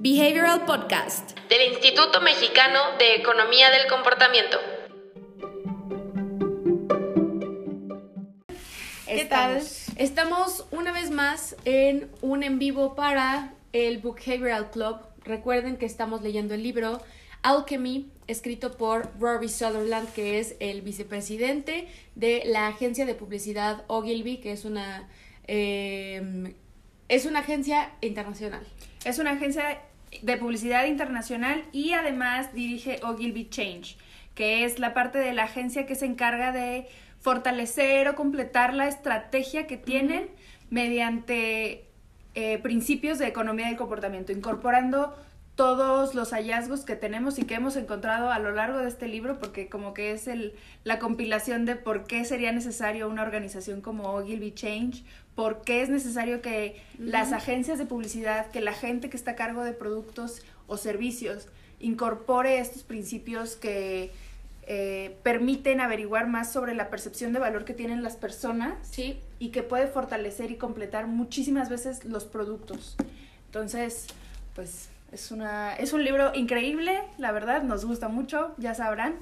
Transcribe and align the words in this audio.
Behavioral 0.00 0.64
Podcast 0.64 1.36
del 1.48 1.72
Instituto 1.72 2.20
Mexicano 2.20 2.78
de 3.00 3.16
Economía 3.16 3.68
del 3.72 3.88
Comportamiento. 3.88 4.56
¿Qué 9.06 9.24
tal? 9.24 9.60
Estamos 9.96 10.66
una 10.70 10.92
vez 10.92 11.10
más 11.10 11.56
en 11.64 12.08
un 12.20 12.44
en 12.44 12.60
vivo 12.60 12.94
para 12.94 13.54
el 13.72 13.98
Behavioral 13.98 14.70
Club. 14.70 14.98
Recuerden 15.24 15.76
que 15.76 15.86
estamos 15.86 16.22
leyendo 16.22 16.54
el 16.54 16.62
libro 16.62 17.02
Alchemy, 17.42 18.08
escrito 18.28 18.76
por 18.76 19.10
Rory 19.18 19.48
Sutherland, 19.48 20.12
que 20.12 20.38
es 20.38 20.54
el 20.60 20.82
vicepresidente 20.82 21.88
de 22.14 22.44
la 22.46 22.68
agencia 22.68 23.04
de 23.04 23.16
publicidad 23.16 23.82
Ogilvy, 23.88 24.36
que 24.36 24.52
es 24.52 24.64
una, 24.64 25.08
eh, 25.48 26.54
es 27.08 27.26
una 27.26 27.40
agencia 27.40 27.90
internacional. 28.00 28.66
Es 29.04 29.18
una 29.18 29.32
agencia 29.32 29.80
de 30.22 30.36
publicidad 30.36 30.84
internacional 30.86 31.64
y 31.72 31.92
además 31.92 32.52
dirige 32.52 33.00
Ogilvy 33.02 33.48
Change, 33.48 33.96
que 34.34 34.64
es 34.64 34.78
la 34.78 34.94
parte 34.94 35.18
de 35.18 35.32
la 35.32 35.44
agencia 35.44 35.86
que 35.86 35.94
se 35.94 36.06
encarga 36.06 36.52
de 36.52 36.86
fortalecer 37.20 38.08
o 38.08 38.14
completar 38.14 38.74
la 38.74 38.88
estrategia 38.88 39.66
que 39.66 39.76
tienen 39.76 40.28
mediante 40.70 41.84
eh, 42.34 42.58
principios 42.58 43.18
de 43.18 43.26
economía 43.26 43.66
del 43.66 43.76
comportamiento, 43.76 44.32
incorporando 44.32 45.16
todos 45.58 46.14
los 46.14 46.30
hallazgos 46.30 46.82
que 46.82 46.94
tenemos 46.94 47.36
y 47.40 47.42
que 47.42 47.54
hemos 47.56 47.74
encontrado 47.74 48.30
a 48.30 48.38
lo 48.38 48.52
largo 48.52 48.78
de 48.78 48.86
este 48.86 49.08
libro, 49.08 49.40
porque 49.40 49.68
como 49.68 49.92
que 49.92 50.12
es 50.12 50.28
el, 50.28 50.54
la 50.84 51.00
compilación 51.00 51.64
de 51.64 51.74
por 51.74 52.04
qué 52.04 52.24
sería 52.24 52.52
necesario 52.52 53.08
una 53.08 53.22
organización 53.22 53.80
como 53.80 54.12
Ogilvy 54.12 54.52
Change, 54.54 55.02
por 55.34 55.62
qué 55.62 55.82
es 55.82 55.88
necesario 55.88 56.42
que 56.42 56.80
las 57.00 57.32
agencias 57.32 57.76
de 57.80 57.86
publicidad, 57.86 58.46
que 58.52 58.60
la 58.60 58.72
gente 58.72 59.10
que 59.10 59.16
está 59.16 59.32
a 59.32 59.34
cargo 59.34 59.64
de 59.64 59.72
productos 59.72 60.42
o 60.68 60.76
servicios 60.76 61.48
incorpore 61.80 62.60
estos 62.60 62.84
principios 62.84 63.56
que 63.56 64.12
eh, 64.62 65.16
permiten 65.24 65.80
averiguar 65.80 66.28
más 66.28 66.52
sobre 66.52 66.76
la 66.76 66.88
percepción 66.88 67.32
de 67.32 67.40
valor 67.40 67.64
que 67.64 67.74
tienen 67.74 68.04
las 68.04 68.14
personas 68.14 68.76
Sí. 68.88 69.18
y 69.40 69.48
que 69.48 69.64
puede 69.64 69.88
fortalecer 69.88 70.52
y 70.52 70.54
completar 70.54 71.08
muchísimas 71.08 71.68
veces 71.68 72.04
los 72.04 72.26
productos. 72.26 72.94
Entonces, 73.46 74.06
pues 74.54 74.90
es, 75.12 75.30
una, 75.30 75.74
es 75.76 75.92
un 75.92 76.04
libro 76.04 76.34
increíble, 76.34 77.02
la 77.18 77.32
verdad, 77.32 77.62
nos 77.62 77.84
gusta 77.84 78.08
mucho, 78.08 78.54
ya 78.58 78.74
sabrán. 78.74 79.16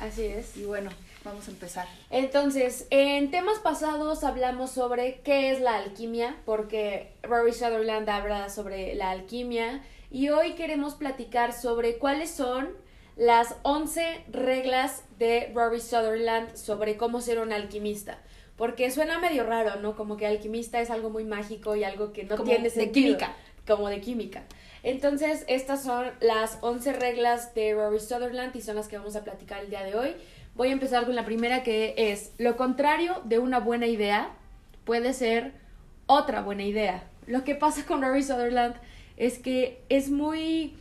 Así 0.00 0.24
es. 0.24 0.56
Y 0.56 0.64
bueno, 0.64 0.90
vamos 1.24 1.48
a 1.48 1.50
empezar. 1.50 1.86
Entonces, 2.10 2.86
en 2.90 3.30
temas 3.30 3.58
pasados 3.58 4.24
hablamos 4.24 4.70
sobre 4.70 5.20
qué 5.20 5.50
es 5.50 5.60
la 5.60 5.76
alquimia, 5.76 6.36
porque 6.44 7.12
Rory 7.22 7.52
Sutherland 7.52 8.08
habla 8.08 8.48
sobre 8.48 8.94
la 8.94 9.10
alquimia 9.10 9.82
y 10.10 10.28
hoy 10.30 10.54
queremos 10.54 10.94
platicar 10.94 11.52
sobre 11.52 11.98
cuáles 11.98 12.30
son 12.30 12.68
las 13.16 13.56
11 13.62 14.24
reglas 14.30 15.04
de 15.18 15.50
Rory 15.54 15.80
Sutherland 15.80 16.54
sobre 16.56 16.96
cómo 16.96 17.20
ser 17.20 17.38
un 17.38 17.52
alquimista. 17.52 18.18
Porque 18.56 18.90
suena 18.90 19.18
medio 19.18 19.44
raro, 19.44 19.76
¿no? 19.80 19.96
Como 19.96 20.16
que 20.16 20.26
alquimista 20.26 20.80
es 20.80 20.90
algo 20.90 21.10
muy 21.10 21.24
mágico 21.24 21.74
y 21.76 21.84
algo 21.84 22.12
que 22.12 22.24
no 22.24 22.36
Como 22.36 22.48
tiene 22.48 22.64
de 22.64 22.70
sentido. 22.70 23.06
química. 23.18 23.36
Como 23.66 23.88
de 23.88 24.00
química. 24.00 24.42
Entonces, 24.82 25.44
estas 25.46 25.82
son 25.82 26.10
las 26.20 26.58
11 26.60 26.92
reglas 26.94 27.54
de 27.54 27.74
Rory 27.74 28.00
Sutherland 28.00 28.54
y 28.56 28.60
son 28.60 28.76
las 28.76 28.88
que 28.88 28.98
vamos 28.98 29.14
a 29.14 29.22
platicar 29.22 29.62
el 29.62 29.70
día 29.70 29.84
de 29.84 29.94
hoy. 29.94 30.14
Voy 30.54 30.68
a 30.68 30.72
empezar 30.72 31.06
con 31.06 31.14
la 31.14 31.24
primera 31.24 31.62
que 31.62 31.94
es, 31.96 32.32
lo 32.38 32.56
contrario 32.56 33.22
de 33.24 33.38
una 33.38 33.60
buena 33.60 33.86
idea 33.86 34.30
puede 34.84 35.12
ser 35.12 35.52
otra 36.06 36.42
buena 36.42 36.64
idea. 36.64 37.04
Lo 37.26 37.44
que 37.44 37.54
pasa 37.54 37.86
con 37.86 38.02
Rory 38.02 38.22
Sutherland 38.22 38.74
es 39.16 39.38
que 39.38 39.82
es 39.88 40.10
muy, 40.10 40.76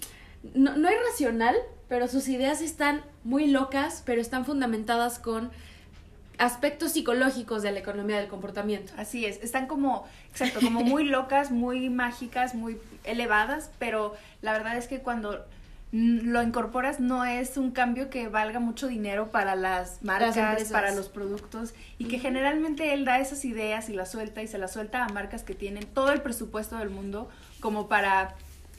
no, 0.56 0.76
no 0.76 0.90
es 0.90 0.96
racional, 1.12 1.56
pero 1.88 2.08
sus 2.08 2.28
ideas 2.28 2.62
están 2.62 3.04
muy 3.24 3.48
locas, 3.48 4.02
pero 4.06 4.20
están 4.20 4.46
fundamentadas 4.46 5.20
con 5.20 5.52
aspectos 6.42 6.94
psicológicos 6.94 7.62
de 7.62 7.72
la 7.72 7.80
economía 7.80 8.18
del 8.18 8.28
comportamiento. 8.28 8.92
Así 8.98 9.26
es, 9.26 9.42
están 9.44 9.68
como, 9.68 10.08
exacto, 10.32 10.60
como 10.60 10.82
muy 10.82 11.04
locas, 11.18 11.52
muy 11.52 11.90
mágicas, 11.90 12.56
muy 12.56 12.80
elevadas, 13.04 13.70
pero 13.78 14.16
la 14.42 14.54
verdad 14.54 14.76
es 14.76 14.88
que 14.88 15.00
cuando 15.00 15.46
lo 15.92 16.42
incorporas 16.42 17.00
no 17.00 17.26
es 17.26 17.58
un 17.58 17.72
cambio 17.72 18.10
que 18.10 18.28
valga 18.28 18.60
mucho 18.60 18.88
dinero 18.88 19.30
para 19.30 19.56
las 19.56 20.02
marcas, 20.02 20.72
para 20.72 20.96
los 20.96 21.10
productos 21.10 21.74
y 22.00 22.06
que 22.06 22.18
generalmente 22.18 22.94
él 22.94 23.06
da 23.06 23.20
esas 23.20 23.46
ideas 23.46 23.90
y 23.90 23.94
las 23.94 24.10
suelta 24.10 24.42
y 24.42 24.48
se 24.48 24.58
las 24.58 24.72
suelta 24.74 25.04
a 25.04 25.10
marcas 25.10 25.44
que 25.44 25.54
tienen 25.54 25.86
todo 25.86 26.12
el 26.12 26.22
presupuesto 26.22 26.78
del 26.78 26.90
mundo 26.90 27.30
como 27.60 27.88
para 27.88 28.34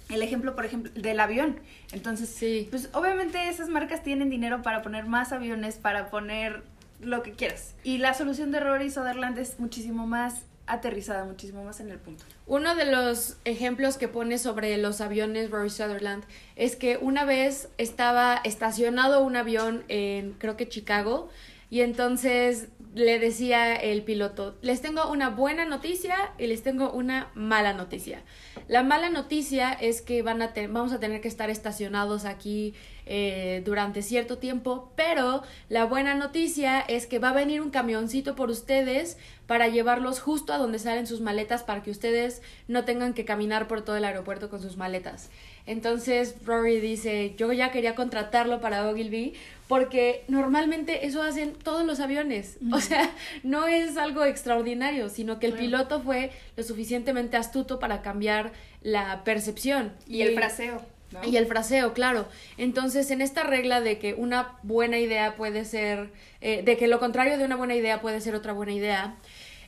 el 0.09 0.23
ejemplo, 0.23 0.56
por 0.56 0.65
ejemplo, 0.65 0.91
del 1.00 1.21
avión. 1.21 1.61
Entonces, 1.93 2.29
Sí. 2.31 2.67
pues 2.71 2.89
obviamente 2.93 3.49
esas 3.49 3.69
marcas 3.69 4.03
tienen 4.03 4.31
dinero 4.31 4.62
para 4.62 4.83
poner 4.83 5.06
más 5.06 5.33
aviones, 5.33 5.77
para 5.77 6.11
poner 6.11 6.65
lo 7.02 7.22
que 7.22 7.32
quieras. 7.32 7.74
Y 7.84 7.98
la 7.98 8.14
solución 8.14 8.50
de 8.50 8.60
Rory 8.60 8.90
Sutherland 8.90 9.38
es 9.38 9.58
muchísimo 9.58 10.06
más 10.06 10.42
aterrizada, 10.66 11.24
muchísimo 11.24 11.64
más 11.64 11.80
en 11.80 11.90
el 11.90 11.98
punto. 11.98 12.24
Uno 12.46 12.74
de 12.74 12.84
los 12.84 13.36
ejemplos 13.44 13.96
que 13.98 14.08
pone 14.08 14.38
sobre 14.38 14.76
los 14.78 15.00
aviones 15.00 15.50
Rory 15.50 15.70
Sutherland 15.70 16.24
es 16.56 16.76
que 16.76 16.96
una 16.96 17.24
vez 17.24 17.68
estaba 17.78 18.40
estacionado 18.44 19.22
un 19.22 19.36
avión 19.36 19.84
en 19.88 20.32
creo 20.34 20.56
que 20.56 20.68
Chicago 20.68 21.28
y 21.68 21.80
entonces 21.80 22.68
le 22.94 23.19
decía 23.19 23.74
el 23.74 24.02
piloto, 24.02 24.56
les 24.60 24.82
tengo 24.82 25.10
una 25.10 25.30
buena 25.30 25.64
noticia 25.64 26.14
y 26.38 26.46
les 26.46 26.62
tengo 26.62 26.92
una 26.92 27.30
mala 27.34 27.72
noticia. 27.72 28.22
La 28.69 28.82
mala 28.82 29.08
noticia 29.08 29.72
es 29.72 30.02
que 30.02 30.22
van 30.22 30.42
a 30.42 30.52
vamos 30.69 30.92
a 30.92 31.00
tener 31.00 31.22
que 31.22 31.28
estar 31.28 31.48
estacionados 31.48 32.26
aquí 32.26 32.74
eh, 33.06 33.62
durante 33.64 34.02
cierto 34.02 34.38
tiempo, 34.38 34.92
pero 34.96 35.42
la 35.68 35.84
buena 35.84 36.14
noticia 36.14 36.80
es 36.80 37.06
que 37.06 37.18
va 37.18 37.30
a 37.30 37.34
venir 37.34 37.60
un 37.60 37.70
camioncito 37.70 38.36
por 38.36 38.50
ustedes 38.50 39.18
para 39.46 39.68
llevarlos 39.68 40.20
justo 40.20 40.52
a 40.52 40.58
donde 40.58 40.78
salen 40.78 41.06
sus 41.06 41.20
maletas 41.20 41.62
para 41.62 41.82
que 41.82 41.90
ustedes 41.90 42.42
no 42.68 42.84
tengan 42.84 43.12
que 43.12 43.24
caminar 43.24 43.68
por 43.68 43.82
todo 43.82 43.96
el 43.96 44.04
aeropuerto 44.04 44.48
con 44.48 44.62
sus 44.62 44.76
maletas. 44.76 45.30
Entonces 45.66 46.36
Rory 46.44 46.80
dice, 46.80 47.34
yo 47.36 47.52
ya 47.52 47.70
quería 47.70 47.94
contratarlo 47.94 48.60
para 48.60 48.88
Ogilvy 48.88 49.34
porque 49.69 50.24
normalmente 50.28 51.06
eso 51.06 51.22
hacen 51.22 51.54
todos 51.54 51.84
los 51.86 52.00
aviones. 52.00 52.58
O 52.72 52.80
sea, 52.80 53.10
no 53.42 53.66
es 53.69 53.96
algo 53.96 54.24
extraordinario, 54.24 55.08
sino 55.08 55.38
que 55.38 55.46
el 55.46 55.54
piloto 55.54 56.00
fue 56.00 56.30
lo 56.56 56.62
suficientemente 56.62 57.36
astuto 57.36 57.78
para 57.78 58.02
cambiar 58.02 58.52
la 58.82 59.24
percepción. 59.24 59.92
Y 60.06 60.22
el 60.22 60.34
fraseo. 60.34 60.82
¿No? 61.12 61.25
Y 61.25 61.37
el 61.37 61.47
fraseo, 61.47 61.93
claro. 61.93 62.27
Entonces, 62.56 63.11
en 63.11 63.21
esta 63.21 63.43
regla 63.43 63.81
de 63.81 63.99
que 63.99 64.15
una 64.15 64.59
buena 64.62 64.99
idea 64.99 65.37
puede 65.37 65.65
ser, 65.65 66.12
eh, 66.41 66.62
de 66.62 66.77
que 66.77 66.87
lo 66.89 66.99
contrario 66.99 67.39
de 67.39 67.45
una 67.45 67.56
buena 67.56 67.75
idea 67.75 68.00
puede 68.00 68.21
ser 68.21 68.34
otra 68.34 68.53
buena 68.53 68.73
idea, 68.73 69.17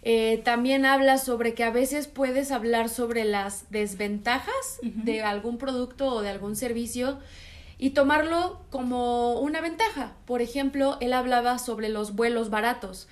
eh, 0.03 0.43
también 0.44 0.84
habla 0.84 1.16
sobre 1.16 1.55
que 1.55 1.65
a 1.65 1.71
veces 1.71 2.09
puedes 2.09 2.50
hablar 2.50 2.91
sobre 2.91 3.25
las 3.25 3.71
desventajas 3.71 4.81
de 4.82 5.22
algún 5.22 5.56
producto 5.56 6.09
o 6.09 6.22
de 6.22 6.28
algún 6.28 6.56
servicio 6.56 7.19
y 7.78 7.91
tomarlo 7.91 8.61
como 8.71 9.41
una 9.41 9.62
ventaja. 9.62 10.12
Por 10.26 10.43
ejemplo, 10.43 10.99
él 11.00 11.15
hablaba 11.15 11.59
sobre 11.59 11.88
los 11.88 12.15
vuelos 12.15 12.50
baratos 12.50 13.09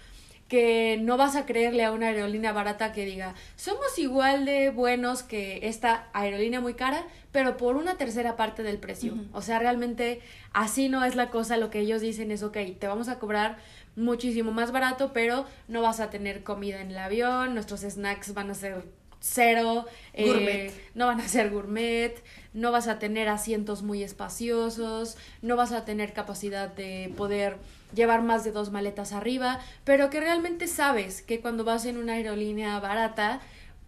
que 0.48 0.98
no 1.00 1.16
vas 1.16 1.34
a 1.34 1.46
creerle 1.46 1.84
a 1.84 1.92
una 1.92 2.08
aerolínea 2.08 2.52
barata 2.52 2.92
que 2.92 3.06
diga, 3.06 3.34
somos 3.56 3.98
igual 3.98 4.44
de 4.44 4.68
buenos 4.70 5.22
que 5.22 5.60
esta 5.66 6.08
aerolínea 6.12 6.60
muy 6.60 6.74
cara, 6.74 7.06
pero 7.32 7.56
por 7.56 7.76
una 7.76 7.96
tercera 7.96 8.36
parte 8.36 8.62
del 8.62 8.78
precio. 8.78 9.14
O 9.32 9.40
sea, 9.40 9.58
realmente 9.58 10.20
así 10.52 10.88
no 10.88 11.04
es 11.04 11.16
la 11.16 11.30
cosa, 11.30 11.56
lo 11.56 11.70
que 11.70 11.80
ellos 11.80 12.02
dicen 12.02 12.30
es, 12.30 12.42
ok, 12.42 12.58
te 12.78 12.86
vamos 12.86 13.08
a 13.08 13.18
cobrar 13.18 13.56
muchísimo 13.96 14.52
más 14.52 14.72
barato, 14.72 15.12
pero 15.12 15.46
no 15.68 15.82
vas 15.82 16.00
a 16.00 16.10
tener 16.10 16.42
comida 16.42 16.80
en 16.82 16.90
el 16.90 16.98
avión, 16.98 17.54
nuestros 17.54 17.80
snacks 17.80 18.34
van 18.34 18.50
a 18.50 18.54
ser 18.54 18.84
cero, 19.22 19.86
eh, 20.12 20.72
no 20.94 21.06
van 21.06 21.20
a 21.20 21.28
ser 21.28 21.50
gourmet, 21.50 22.14
no 22.52 22.72
vas 22.72 22.88
a 22.88 22.98
tener 22.98 23.28
asientos 23.28 23.82
muy 23.82 24.02
espaciosos, 24.02 25.16
no 25.40 25.56
vas 25.56 25.72
a 25.72 25.84
tener 25.84 26.12
capacidad 26.12 26.68
de 26.68 27.12
poder 27.16 27.56
llevar 27.94 28.22
más 28.22 28.44
de 28.44 28.52
dos 28.52 28.70
maletas 28.70 29.12
arriba, 29.12 29.60
pero 29.84 30.10
que 30.10 30.20
realmente 30.20 30.66
sabes 30.66 31.22
que 31.22 31.40
cuando 31.40 31.64
vas 31.64 31.84
en 31.86 31.96
una 31.96 32.14
aerolínea 32.14 32.78
barata 32.80 33.40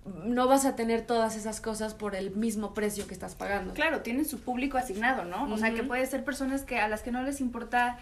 no 0.05 0.47
vas 0.47 0.67
a 0.67 0.77
tener 0.77 1.07
todas 1.07 1.37
esas 1.37 1.61
cosas 1.61 1.95
por 1.95 2.15
el 2.15 2.31
mismo 2.31 2.75
precio 2.75 3.07
que 3.07 3.15
estás 3.15 3.35
pagando. 3.35 3.73
Claro, 3.73 4.03
tienen 4.03 4.27
su 4.27 4.41
público 4.41 4.77
asignado, 4.77 5.25
¿no? 5.25 5.51
O 5.53 5.57
sea, 5.57 5.73
que 5.73 5.83
puede 5.83 6.05
ser 6.07 6.25
personas 6.25 6.63
que 6.63 6.79
a 6.79 6.89
las 6.89 7.03
que 7.03 7.11
no 7.11 7.23
les 7.23 7.41
importa 7.41 7.99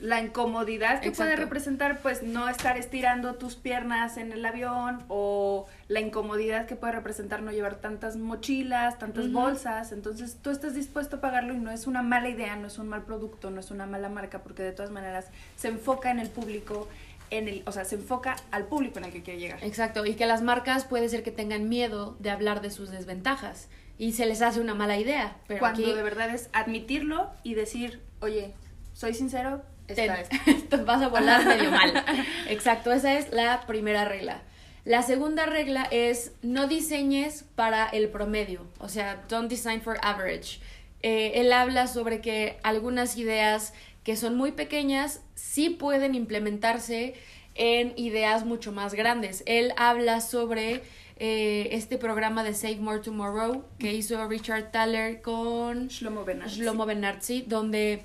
la 0.00 0.20
incomodidad 0.20 1.00
que 1.00 1.10
puede 1.10 1.34
representar 1.34 1.98
pues 2.00 2.22
no 2.22 2.48
estar 2.48 2.76
estirando 2.76 3.34
tus 3.34 3.56
piernas 3.56 4.16
en 4.16 4.32
el 4.32 4.44
avión 4.44 5.04
o 5.08 5.66
la 5.88 6.00
incomodidad 6.00 6.66
que 6.66 6.76
puede 6.76 6.92
representar 6.92 7.42
no 7.42 7.50
llevar 7.50 7.76
tantas 7.76 8.16
mochilas, 8.16 8.98
tantas 8.98 9.32
bolsas, 9.32 9.90
entonces 9.90 10.36
tú 10.40 10.50
estás 10.50 10.74
dispuesto 10.74 11.16
a 11.16 11.20
pagarlo 11.20 11.52
y 11.54 11.58
no 11.58 11.70
es 11.70 11.86
una 11.86 12.02
mala 12.02 12.28
idea, 12.28 12.54
no 12.56 12.68
es 12.68 12.78
un 12.78 12.88
mal 12.88 13.02
producto, 13.02 13.50
no 13.50 13.58
es 13.58 13.70
una 13.70 13.86
mala 13.86 14.08
marca 14.08 14.42
porque 14.42 14.62
de 14.62 14.72
todas 14.72 14.90
maneras 14.90 15.26
se 15.56 15.68
enfoca 15.68 16.10
en 16.10 16.20
el 16.20 16.28
público 16.28 16.88
en 17.30 17.46
el, 17.48 17.62
o 17.66 17.72
sea, 17.72 17.84
se 17.84 17.96
enfoca 17.96 18.36
al 18.50 18.64
público 18.66 18.98
en 18.98 19.04
el 19.04 19.12
que 19.12 19.22
quiere 19.22 19.38
llegar. 19.38 19.62
Exacto, 19.62 20.06
y 20.06 20.14
que 20.14 20.24
las 20.24 20.40
marcas 20.40 20.84
puede 20.84 21.08
ser 21.10 21.22
que 21.22 21.30
tengan 21.30 21.68
miedo 21.68 22.16
de 22.20 22.30
hablar 22.30 22.62
de 22.62 22.70
sus 22.70 22.90
desventajas 22.90 23.68
y 23.98 24.12
se 24.12 24.24
les 24.24 24.40
hace 24.40 24.60
una 24.60 24.74
mala 24.74 24.98
idea. 24.98 25.36
Pero 25.46 25.60
Cuando 25.60 25.82
aquí 25.82 25.92
de 25.92 26.02
verdad 26.02 26.30
es 26.30 26.48
admitirlo 26.52 27.30
y 27.42 27.52
decir, 27.54 28.00
oye, 28.20 28.54
soy 28.94 29.12
sincero, 29.12 29.62
te, 29.94 30.06
esta 30.06 30.20
es. 30.20 30.68
te 30.68 30.76
vas 30.78 31.02
a 31.02 31.08
volar 31.08 31.44
medio 31.44 31.70
mal. 31.72 32.04
Exacto, 32.48 32.92
esa 32.92 33.18
es 33.18 33.30
la 33.32 33.66
primera 33.66 34.04
regla. 34.04 34.42
La 34.84 35.02
segunda 35.02 35.44
regla 35.44 35.86
es 35.90 36.32
no 36.42 36.66
diseñes 36.66 37.44
para 37.54 37.86
el 37.88 38.08
promedio, 38.08 38.66
o 38.78 38.88
sea, 38.88 39.22
don't 39.28 39.50
design 39.50 39.82
for 39.82 39.98
average. 40.02 40.60
Eh, 41.02 41.32
él 41.34 41.52
habla 41.52 41.86
sobre 41.86 42.20
que 42.20 42.58
algunas 42.62 43.16
ideas 43.16 43.74
que 44.02 44.16
son 44.16 44.36
muy 44.36 44.52
pequeñas 44.52 45.20
sí 45.34 45.70
pueden 45.70 46.14
implementarse 46.14 47.14
en 47.54 47.92
ideas 47.96 48.46
mucho 48.46 48.72
más 48.72 48.94
grandes. 48.94 49.42
Él 49.46 49.74
habla 49.76 50.20
sobre 50.20 50.82
eh, 51.18 51.68
este 51.72 51.98
programa 51.98 52.42
de 52.42 52.54
Save 52.54 52.76
More 52.76 53.00
Tomorrow 53.00 53.64
que 53.78 53.92
hizo 53.92 54.26
Richard 54.26 54.70
Thaler 54.70 55.20
con 55.20 55.88
Shlomo 55.88 56.24
Benartzi. 56.24 56.60
Shlomo 56.60 56.86
Benartzi, 56.86 57.44
donde 57.46 58.04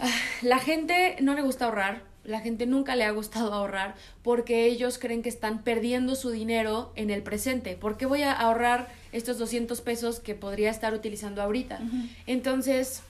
la 0.42 0.58
gente 0.58 1.16
no 1.20 1.34
le 1.34 1.42
gusta 1.42 1.66
ahorrar, 1.66 2.02
la 2.24 2.40
gente 2.40 2.66
nunca 2.66 2.96
le 2.96 3.04
ha 3.04 3.10
gustado 3.10 3.52
ahorrar 3.52 3.94
porque 4.22 4.66
ellos 4.66 4.98
creen 4.98 5.22
que 5.22 5.28
están 5.28 5.62
perdiendo 5.62 6.14
su 6.14 6.30
dinero 6.30 6.92
en 6.96 7.10
el 7.10 7.22
presente. 7.22 7.76
¿Por 7.76 7.96
qué 7.96 8.06
voy 8.06 8.22
a 8.22 8.32
ahorrar 8.32 8.88
estos 9.12 9.38
200 9.38 9.80
pesos 9.80 10.20
que 10.20 10.34
podría 10.34 10.70
estar 10.70 10.94
utilizando 10.94 11.42
ahorita? 11.42 11.80
Entonces, 12.26 13.02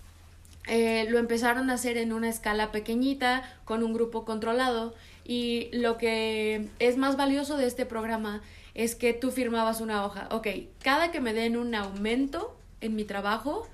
eh, 0.68 1.06
lo 1.08 1.18
empezaron 1.18 1.70
a 1.70 1.74
hacer 1.74 1.96
en 1.96 2.12
una 2.12 2.28
escala 2.28 2.70
pequeñita, 2.70 3.42
con 3.64 3.82
un 3.82 3.92
grupo 3.92 4.24
controlado, 4.24 4.94
y 5.24 5.68
lo 5.72 5.96
que 5.96 6.68
es 6.78 6.96
más 6.96 7.16
valioso 7.16 7.56
de 7.56 7.66
este 7.66 7.86
programa 7.86 8.42
es 8.74 8.94
que 8.94 9.12
tú 9.12 9.30
firmabas 9.30 9.80
una 9.80 10.04
hoja. 10.04 10.28
Ok, 10.30 10.46
cada 10.82 11.10
que 11.10 11.20
me 11.20 11.32
den 11.32 11.56
un 11.56 11.74
aumento 11.74 12.56
en 12.80 12.94
mi 12.94 13.04
trabajo, 13.04 13.68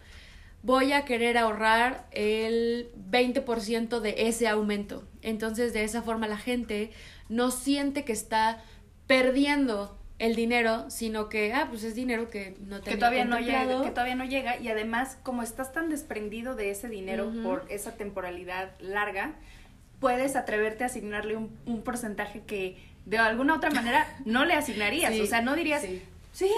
voy 0.67 0.93
a 0.93 1.05
querer 1.05 1.39
ahorrar 1.39 2.07
el 2.11 2.91
20% 3.11 4.01
de 4.01 4.27
ese 4.27 4.49
aumento. 4.49 5.05
Entonces, 5.23 5.73
de 5.73 5.85
esa 5.85 6.03
forma 6.03 6.27
la 6.27 6.37
gente 6.37 6.91
no 7.29 7.53
siente 7.53 8.05
que 8.05 8.13
está 8.13 8.61
perdiendo 9.07 9.97
el 10.19 10.35
dinero, 10.35 10.91
sino 10.91 11.29
que, 11.29 11.53
ah, 11.53 11.69
pues 11.71 11.85
es 11.85 11.95
dinero 11.95 12.31
que 12.31 12.57
no 12.67 12.81
tenía 12.81 12.95
que 12.95 12.97
todavía 12.97 13.25
no 13.25 13.39
llega, 13.39 13.83
que 13.83 13.91
todavía 13.91 14.17
no 14.17 14.25
llega 14.25 14.59
y 14.59 14.69
además 14.69 15.19
como 15.23 15.43
estás 15.45 15.73
tan 15.73 15.89
desprendido 15.89 16.57
de 16.57 16.71
ese 16.71 16.89
dinero 16.89 17.33
por 17.45 17.65
esa 17.69 17.93
temporalidad 17.93 18.73
larga, 18.81 19.35
puedes 20.01 20.35
atreverte 20.35 20.83
a 20.83 20.89
asignarle 20.89 21.37
un, 21.37 21.57
un 21.67 21.83
porcentaje 21.83 22.43
que 22.45 22.77
de 23.05 23.19
alguna 23.19 23.55
otra 23.55 23.71
manera 23.71 24.09
no 24.25 24.45
le 24.45 24.55
asignarías, 24.55 25.13
Sí, 25.13 25.21
o 25.21 25.27
sea, 25.27 25.43
no 25.43 25.55
dirías, 25.55 25.83
sí. 25.83 26.03
Sí, 26.37 26.51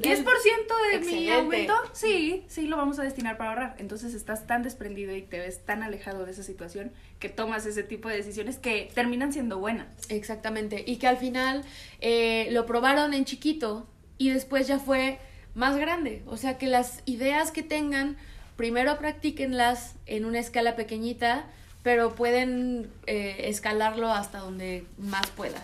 del- 0.00 0.02
10% 0.24 0.74
de 0.92 0.98
mi 1.00 1.30
aumento, 1.30 1.74
sí, 1.92 2.44
sí 2.48 2.66
lo 2.66 2.76
vamos 2.76 2.98
a 2.98 3.02
destinar 3.02 3.36
para 3.36 3.50
ahorrar. 3.50 3.76
Entonces 3.78 4.14
estás 4.14 4.46
tan 4.46 4.62
desprendido 4.62 5.14
y 5.14 5.22
te 5.22 5.38
ves 5.38 5.64
tan 5.64 5.82
alejado 5.82 6.24
de 6.24 6.32
esa 6.32 6.42
situación 6.42 6.92
que 7.18 7.28
tomas 7.28 7.66
ese 7.66 7.82
tipo 7.82 8.08
de 8.08 8.16
decisiones 8.16 8.58
que 8.58 8.90
terminan 8.94 9.32
siendo 9.32 9.58
buenas. 9.58 9.88
Exactamente. 10.08 10.82
Y 10.86 10.96
que 10.96 11.06
al 11.06 11.18
final 11.18 11.64
eh, 12.00 12.48
lo 12.50 12.64
probaron 12.64 13.12
en 13.12 13.24
chiquito 13.26 13.86
y 14.18 14.30
después 14.30 14.66
ya 14.66 14.78
fue 14.78 15.18
más 15.54 15.76
grande. 15.76 16.22
O 16.26 16.36
sea 16.38 16.56
que 16.56 16.66
las 16.66 17.02
ideas 17.04 17.50
que 17.50 17.62
tengan, 17.62 18.16
primero 18.56 18.96
practíquenlas 18.98 19.96
en 20.06 20.24
una 20.24 20.38
escala 20.38 20.76
pequeñita, 20.76 21.44
pero 21.82 22.14
pueden 22.14 22.90
eh, 23.06 23.36
escalarlo 23.48 24.10
hasta 24.10 24.38
donde 24.38 24.84
más 24.98 25.26
puedan. 25.28 25.62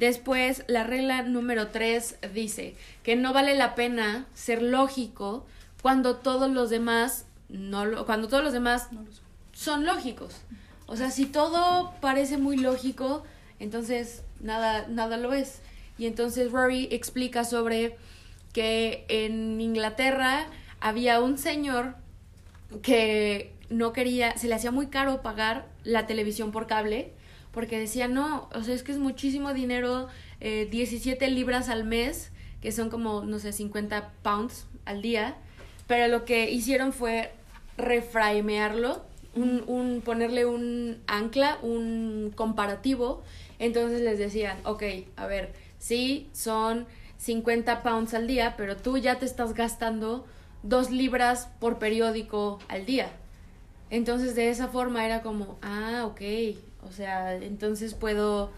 Después, 0.00 0.64
la 0.66 0.82
regla 0.82 1.20
número 1.24 1.68
3 1.68 2.16
dice 2.32 2.74
que 3.02 3.16
no 3.16 3.34
vale 3.34 3.54
la 3.54 3.74
pena 3.74 4.24
ser 4.32 4.62
lógico 4.62 5.44
cuando 5.82 6.16
todos 6.16 6.50
los 6.50 6.70
demás 6.70 7.26
no 7.50 7.84
lo- 7.84 8.06
cuando 8.06 8.26
todos 8.26 8.42
los 8.42 8.54
demás 8.54 8.88
son 9.52 9.84
lógicos. 9.84 10.36
O 10.86 10.96
sea, 10.96 11.10
si 11.10 11.26
todo 11.26 11.92
parece 12.00 12.38
muy 12.38 12.56
lógico, 12.56 13.24
entonces 13.58 14.22
nada, 14.40 14.86
nada 14.88 15.18
lo 15.18 15.34
es. 15.34 15.60
Y 15.98 16.06
entonces 16.06 16.50
Rory 16.50 16.88
explica 16.90 17.44
sobre 17.44 17.98
que 18.54 19.04
en 19.08 19.60
Inglaterra 19.60 20.46
había 20.80 21.20
un 21.20 21.36
señor 21.36 21.94
que 22.80 23.52
no 23.68 23.92
quería, 23.92 24.34
se 24.38 24.48
le 24.48 24.54
hacía 24.54 24.70
muy 24.70 24.86
caro 24.86 25.20
pagar 25.20 25.66
la 25.84 26.06
televisión 26.06 26.52
por 26.52 26.66
cable, 26.66 27.12
porque 27.52 27.78
decía, 27.78 28.08
no, 28.08 28.48
o 28.54 28.62
sea, 28.62 28.74
es 28.74 28.82
que 28.82 28.92
es 28.92 28.98
muchísimo 28.98 29.52
dinero, 29.54 30.08
eh, 30.40 30.68
17 30.70 31.28
libras 31.30 31.68
al 31.68 31.84
mes, 31.84 32.30
que 32.60 32.72
son 32.72 32.90
como, 32.90 33.24
no 33.24 33.38
sé, 33.38 33.52
50 33.52 34.12
pounds 34.22 34.66
al 34.84 35.02
día, 35.02 35.36
pero 35.86 36.08
lo 36.08 36.24
que 36.24 36.50
hicieron 36.50 36.92
fue 36.92 37.32
reframearlo, 37.76 39.02
un, 39.34 39.64
un, 39.66 40.02
ponerle 40.02 40.44
un 40.44 40.98
ancla, 41.06 41.58
un 41.62 42.32
comparativo, 42.34 43.22
entonces 43.58 44.00
les 44.00 44.18
decían, 44.18 44.58
ok, 44.64 44.82
a 45.16 45.26
ver, 45.26 45.52
sí, 45.78 46.28
son 46.32 46.86
50 47.18 47.82
pounds 47.82 48.14
al 48.14 48.26
día, 48.26 48.54
pero 48.56 48.76
tú 48.76 48.98
ya 48.98 49.18
te 49.18 49.26
estás 49.26 49.54
gastando 49.54 50.26
dos 50.62 50.90
libras 50.90 51.48
por 51.58 51.78
periódico 51.78 52.58
al 52.68 52.86
día. 52.86 53.10
Entonces 53.90 54.34
de 54.34 54.50
esa 54.50 54.68
forma 54.68 55.04
era 55.04 55.22
como, 55.22 55.58
ah, 55.62 56.04
ok, 56.06 56.20
o 56.88 56.92
sea, 56.92 57.34
entonces 57.34 57.94
puedo, 57.94 58.50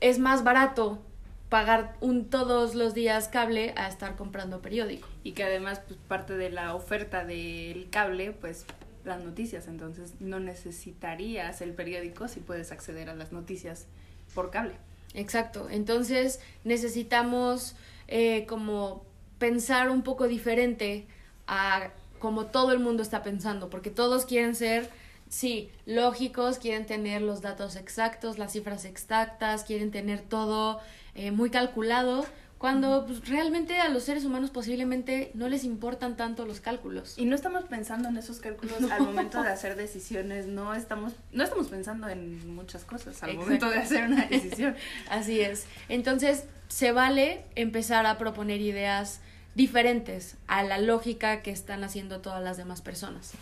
es 0.00 0.18
más 0.18 0.44
barato 0.44 1.00
pagar 1.48 1.96
un 2.00 2.30
todos 2.30 2.74
los 2.74 2.94
días 2.94 3.28
cable 3.28 3.74
a 3.76 3.88
estar 3.88 4.16
comprando 4.16 4.60
periódico. 4.60 5.08
y 5.22 5.32
que 5.32 5.44
además 5.44 5.80
pues 5.86 5.98
parte 6.08 6.36
de 6.36 6.50
la 6.50 6.74
oferta 6.74 7.24
del 7.24 7.88
cable 7.90 8.32
pues 8.32 8.66
las 9.04 9.22
noticias. 9.22 9.68
Entonces 9.68 10.14
no 10.20 10.40
necesitarías 10.40 11.60
el 11.60 11.72
periódico 11.72 12.28
si 12.28 12.40
puedes 12.40 12.72
acceder 12.72 13.08
a 13.08 13.14
las 13.14 13.32
noticias 13.32 13.86
por 14.34 14.50
cable. 14.50 14.74
Exacto, 15.14 15.68
entonces 15.70 16.40
necesitamos 16.64 17.76
eh, 18.08 18.46
como 18.46 19.04
pensar 19.38 19.90
un 19.90 20.02
poco 20.02 20.26
diferente 20.26 21.06
a 21.46 21.90
como 22.18 22.46
todo 22.46 22.72
el 22.72 22.80
mundo 22.80 23.02
está 23.02 23.22
pensando, 23.22 23.70
porque 23.70 23.90
todos 23.90 24.24
quieren 24.24 24.54
ser, 24.54 24.88
sí, 25.28 25.70
lógicos, 25.86 26.58
quieren 26.58 26.86
tener 26.86 27.22
los 27.22 27.40
datos 27.40 27.76
exactos, 27.76 28.38
las 28.38 28.52
cifras 28.52 28.84
exactas, 28.84 29.64
quieren 29.64 29.90
tener 29.90 30.20
todo 30.20 30.80
eh, 31.14 31.30
muy 31.30 31.50
calculado, 31.50 32.24
cuando 32.58 33.04
pues, 33.04 33.28
realmente 33.28 33.78
a 33.78 33.88
los 33.90 34.04
seres 34.04 34.24
humanos 34.24 34.50
posiblemente 34.50 35.30
no 35.34 35.48
les 35.48 35.64
importan 35.64 36.16
tanto 36.16 36.46
los 36.46 36.60
cálculos. 36.60 37.18
y 37.18 37.26
no 37.26 37.34
estamos 37.34 37.64
pensando 37.64 38.08
en 38.08 38.16
esos 38.16 38.38
cálculos 38.38 38.78
al 38.90 39.02
momento 39.02 39.42
de 39.42 39.50
hacer 39.50 39.76
decisiones 39.76 40.46
no 40.46 40.72
estamos 40.72 41.12
no 41.32 41.44
estamos 41.44 41.68
pensando 41.68 42.08
en 42.08 42.54
muchas 42.54 42.84
cosas 42.84 43.22
al 43.22 43.30
Exacto. 43.30 43.44
momento 43.44 43.68
de 43.70 43.78
hacer 43.78 44.04
una 44.04 44.24
decisión 44.26 44.76
Así 45.10 45.40
es. 45.40 45.66
Entonces, 45.90 46.44
se 46.68 46.92
vale 46.92 47.44
empezar 47.54 48.06
a 48.06 48.16
proponer 48.16 48.60
ideas 48.62 49.20
diferentes 49.54 50.36
a 50.46 50.62
la 50.62 50.78
lógica 50.78 51.42
que 51.42 51.50
están 51.50 51.84
haciendo 51.84 52.20
todas 52.20 52.42
las 52.42 52.56
demás 52.56 52.80
personas. 52.80 53.32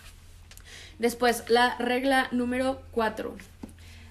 Después, 1.02 1.42
la 1.48 1.76
regla 1.78 2.28
número 2.30 2.80
cuatro. 2.92 3.34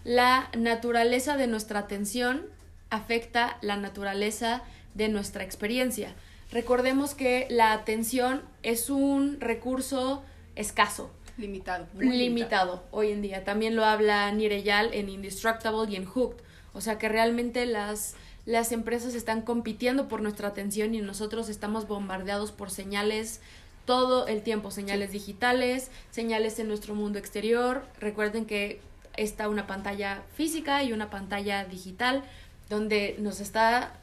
La 0.03 0.49
naturaleza 0.57 1.37
de 1.37 1.47
nuestra 1.47 1.79
atención 1.79 2.47
afecta 2.89 3.57
la 3.61 3.77
naturaleza 3.77 4.61
de 4.93 5.07
nuestra 5.07 5.45
experiencia. 5.45 6.13
Recordemos 6.51 7.15
que 7.15 7.47
la 7.49 7.71
atención 7.71 8.41
es 8.61 8.89
un 8.89 9.39
recurso 9.39 10.21
escaso, 10.57 11.09
limitado 11.37 11.87
muy 11.93 12.17
limitado 12.17 12.83
hoy 12.91 13.11
en 13.11 13.21
día. 13.21 13.45
También 13.45 13.77
lo 13.77 13.85
habla 13.85 14.29
Nireyal 14.33 14.93
en 14.93 15.07
Indestructible 15.07 15.89
y 15.89 15.95
en 15.95 16.03
Hooked. 16.03 16.43
O 16.73 16.81
sea 16.81 16.97
que 16.97 17.07
realmente 17.07 17.65
las, 17.65 18.15
las 18.45 18.73
empresas 18.73 19.15
están 19.15 19.43
compitiendo 19.43 20.09
por 20.09 20.21
nuestra 20.21 20.49
atención 20.49 20.93
y 20.93 20.99
nosotros 20.99 21.47
estamos 21.47 21.87
bombardeados 21.87 22.51
por 22.51 22.69
señales 22.69 23.39
todo 23.85 24.27
el 24.27 24.41
tiempo, 24.41 24.71
señales 24.71 25.11
digitales, 25.11 25.89
señales 26.11 26.59
en 26.59 26.67
nuestro 26.67 26.95
mundo 26.95 27.19
exterior. 27.19 27.83
Recuerden 27.99 28.45
que 28.45 28.79
está 29.17 29.49
una 29.49 29.67
pantalla 29.67 30.21
física 30.35 30.83
y 30.83 30.93
una 30.93 31.09
pantalla 31.09 31.65
digital 31.65 32.23
donde 32.69 33.15
nos 33.19 33.39
está 33.39 33.93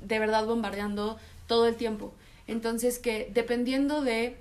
de 0.00 0.18
verdad 0.18 0.44
bombardeando 0.46 1.18
todo 1.46 1.66
el 1.66 1.76
tiempo. 1.76 2.12
Entonces 2.46 2.98
que 2.98 3.30
dependiendo 3.32 4.02
de 4.02 4.36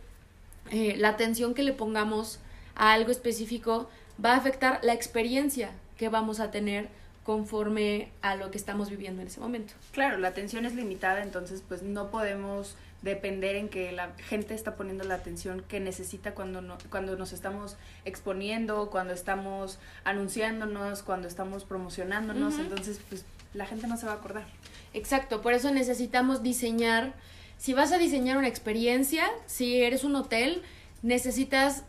eh, 0.72 0.96
la 0.98 1.10
atención 1.10 1.54
que 1.54 1.64
le 1.64 1.74
pongamos 1.74 2.40
a 2.76 2.94
algo 2.94 3.12
específico 3.12 3.90
va 4.24 4.34
a 4.34 4.38
afectar 4.38 4.80
la 4.84 4.94
experiencia 4.94 5.72
que 5.98 6.10
vamos 6.10 6.40
a 6.40 6.52
tener 6.52 6.90
conforme 7.24 8.10
a 8.22 8.36
lo 8.36 8.52
que 8.52 8.58
estamos 8.58 8.90
viviendo 8.90 9.22
en 9.22 9.28
ese 9.28 9.42
momento. 9.42 9.74
Claro, 9.92 10.18
la 10.18 10.30
atención 10.30 10.66
es 10.66 10.76
limitada, 10.76 11.22
entonces 11.24 11.62
pues 11.68 11.84
no 11.84 12.10
podemos 12.10 12.76
depender 13.02 13.56
en 13.56 13.70
que 13.70 13.92
la 13.92 14.12
gente 14.18 14.54
está 14.54 14.76
poniendo 14.76 15.04
la 15.04 15.16
atención 15.16 15.64
que 15.68 15.80
necesita 15.80 16.34
cuando, 16.34 16.62
no, 16.62 16.78
cuando 16.90 17.16
nos 17.16 17.32
estamos 17.32 17.78
exponiendo, 18.06 18.90
cuando 18.90 19.14
estamos 19.14 19.80
anunciándonos, 20.04 21.04
cuando 21.04 21.28
estamos 21.28 21.64
promocionándonos, 21.64 22.58
entonces 22.58 23.00
pues 23.10 23.24
la 23.54 23.66
gente 23.66 23.88
no 23.88 23.98
se 23.98 24.06
va 24.06 24.14
a 24.14 24.16
acordar. 24.16 24.46
Exacto, 24.94 25.42
por 25.42 25.54
eso 25.54 25.72
necesitamos 25.72 26.42
diseñar, 26.42 27.14
si 27.58 27.74
vas 27.74 27.92
a 27.92 27.98
diseñar 27.98 28.38
una 28.38 28.48
experiencia, 28.48 29.28
si 29.46 29.82
eres 29.82 30.04
un 30.04 30.16
hotel, 30.16 30.64
necesitas 31.04 31.84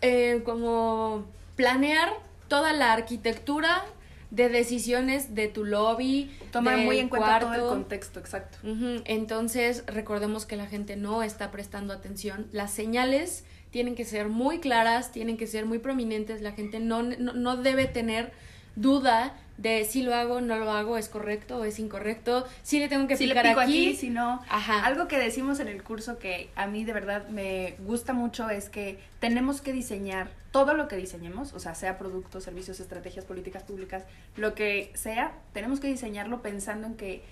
eh, 0.00 0.42
como 0.44 1.26
planear 1.56 2.12
toda 2.48 2.72
la 2.72 2.92
arquitectura 2.92 3.84
de 4.30 4.48
decisiones 4.48 5.34
de 5.34 5.48
tu 5.48 5.64
lobby, 5.64 6.30
Tomar 6.52 6.78
muy 6.78 6.98
en 6.98 7.08
cuenta 7.08 7.40
todo 7.40 7.54
el 7.54 7.60
contexto, 7.62 8.20
exacto. 8.20 8.58
Entonces, 9.04 9.84
recordemos 9.86 10.46
que 10.46 10.56
la 10.56 10.66
gente 10.66 10.96
no 10.96 11.22
está 11.22 11.50
prestando 11.50 11.92
atención. 11.92 12.46
Las 12.52 12.72
señales 12.72 13.44
tienen 13.70 13.94
que 13.94 14.04
ser 14.04 14.28
muy 14.28 14.60
claras, 14.60 15.12
tienen 15.12 15.36
que 15.36 15.46
ser 15.46 15.66
muy 15.66 15.78
prominentes. 15.78 16.42
La 16.42 16.52
gente 16.52 16.80
no, 16.80 17.02
no, 17.02 17.32
no 17.32 17.56
debe 17.56 17.86
tener 17.86 18.32
duda 18.76 19.36
de 19.60 19.84
si 19.84 20.02
lo 20.02 20.14
hago, 20.14 20.40
no 20.40 20.56
lo 20.56 20.70
hago, 20.72 20.96
es 20.96 21.08
correcto 21.10 21.58
o 21.58 21.64
es 21.64 21.78
incorrecto, 21.78 22.46
si 22.62 22.78
le 22.78 22.88
tengo 22.88 23.06
que 23.06 23.16
si 23.16 23.26
le 23.26 23.34
picar 23.34 23.48
pico 23.48 23.60
aquí, 23.60 23.86
aquí. 23.88 23.96
si 23.96 24.08
no. 24.10 24.42
Ajá. 24.48 24.84
Algo 24.86 25.06
que 25.06 25.18
decimos 25.18 25.60
en 25.60 25.68
el 25.68 25.82
curso 25.82 26.18
que 26.18 26.48
a 26.56 26.66
mí 26.66 26.84
de 26.84 26.94
verdad 26.94 27.28
me 27.28 27.74
gusta 27.80 28.14
mucho 28.14 28.48
es 28.48 28.70
que 28.70 28.98
tenemos 29.20 29.60
que 29.60 29.72
diseñar 29.74 30.30
todo 30.50 30.72
lo 30.74 30.88
que 30.88 30.96
diseñemos, 30.96 31.52
o 31.52 31.60
sea, 31.60 31.74
sea 31.74 31.98
productos, 31.98 32.42
servicios, 32.42 32.80
estrategias, 32.80 33.24
políticas 33.26 33.62
públicas, 33.62 34.04
lo 34.36 34.54
que 34.54 34.90
sea, 34.94 35.32
tenemos 35.52 35.78
que 35.78 35.88
diseñarlo 35.88 36.40
pensando 36.40 36.86
en 36.86 36.94
que 36.96 37.22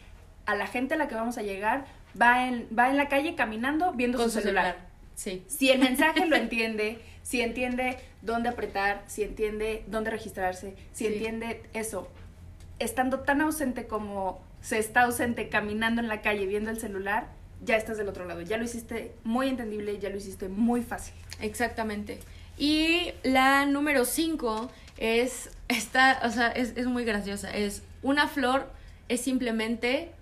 a 0.45 0.55
la 0.55 0.67
gente 0.67 0.95
a 0.95 0.97
la 0.99 1.09
que 1.09 1.15
vamos 1.15 1.39
a 1.39 1.43
llegar 1.43 1.87
va 2.21 2.47
en, 2.47 2.69
va 2.79 2.91
en 2.91 2.99
la 2.99 3.09
calle 3.09 3.35
caminando 3.37 3.93
viendo 3.93 4.19
con 4.19 4.31
su 4.31 4.41
celular. 4.41 4.77
Sí. 5.15 5.43
Si 5.49 5.71
el 5.71 5.79
mensaje 5.81 6.27
lo 6.27 6.37
entiende, 6.45 7.01
si 7.23 7.41
entiende 7.41 7.97
dónde 8.23 8.49
apretar, 8.51 9.03
si 9.09 9.23
entiende 9.25 9.83
dónde 9.89 10.11
registrarse, 10.11 10.77
si 10.93 11.07
Sí. 11.07 11.13
entiende 11.13 11.63
eso, 11.73 12.09
estando 12.79 13.21
tan 13.21 13.41
ausente 13.41 13.87
como 13.87 14.41
se 14.61 14.79
está 14.79 15.03
ausente 15.03 15.49
caminando 15.49 16.01
en 16.01 16.09
la 16.09 16.21
calle 16.23 16.47
viendo 16.47 16.71
el 16.71 16.79
celular, 16.79 17.29
ya 17.65 17.77
estás 17.77 17.97
del 17.97 18.09
otro 18.09 18.25
lado. 18.25 18.41
Ya 18.41 18.57
lo 18.57 18.65
hiciste 18.65 19.15
muy 19.25 19.49
entendible, 19.49 19.99
ya 19.99 20.11
lo 20.11 20.17
hiciste 20.17 20.49
muy 20.49 20.83
fácil. 20.83 21.15
Exactamente. 21.41 22.21
Y 22.57 23.13
la 23.23 23.67
número 23.67 24.05
5 24.05 24.71
es, 24.97 25.51
esta, 25.69 26.21
o 26.25 26.31
sea, 26.31 26.49
es, 26.49 26.77
es 26.77 26.87
muy 26.87 27.05
graciosa. 27.05 27.51
Es 27.51 27.83
una 28.03 28.29
flor 28.29 28.69
es 29.09 29.23
simplemente 29.23 30.13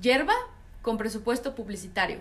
hierba 0.00 0.34
con 0.82 0.98
presupuesto 0.98 1.54
publicitario. 1.54 2.18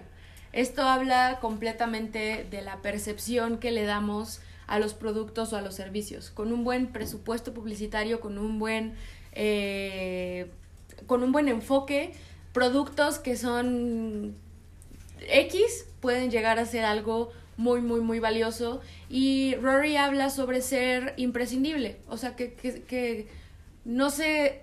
Esto 0.53 0.83
habla 0.83 1.39
completamente 1.41 2.47
de 2.49 2.61
la 2.61 2.77
percepción 2.77 3.59
que 3.59 3.71
le 3.71 3.83
damos 3.83 4.41
a 4.67 4.79
los 4.79 4.93
productos 4.93 5.53
o 5.53 5.57
a 5.57 5.61
los 5.61 5.75
servicios. 5.75 6.31
Con 6.31 6.51
un 6.51 6.63
buen 6.63 6.87
presupuesto 6.87 7.53
publicitario, 7.53 8.19
con 8.19 8.37
un 8.37 8.57
buen, 8.57 8.95
eh, 9.35 10.47
con 11.07 11.23
un 11.23 11.31
buen 11.31 11.47
enfoque, 11.47 12.13
productos 12.53 13.19
que 13.19 13.35
son 13.35 14.35
X 15.19 15.85
pueden 15.99 16.31
llegar 16.31 16.59
a 16.59 16.65
ser 16.65 16.85
algo 16.85 17.31
muy, 17.57 17.81
muy, 17.81 18.01
muy 18.01 18.19
valioso. 18.19 18.81
Y 19.09 19.55
Rory 19.55 19.97
habla 19.97 20.29
sobre 20.29 20.61
ser 20.61 21.13
imprescindible. 21.17 21.97
O 22.07 22.17
sea, 22.17 22.35
que, 22.35 22.53
que, 22.53 22.83
que 22.83 23.27
no 23.85 24.09
sé, 24.09 24.61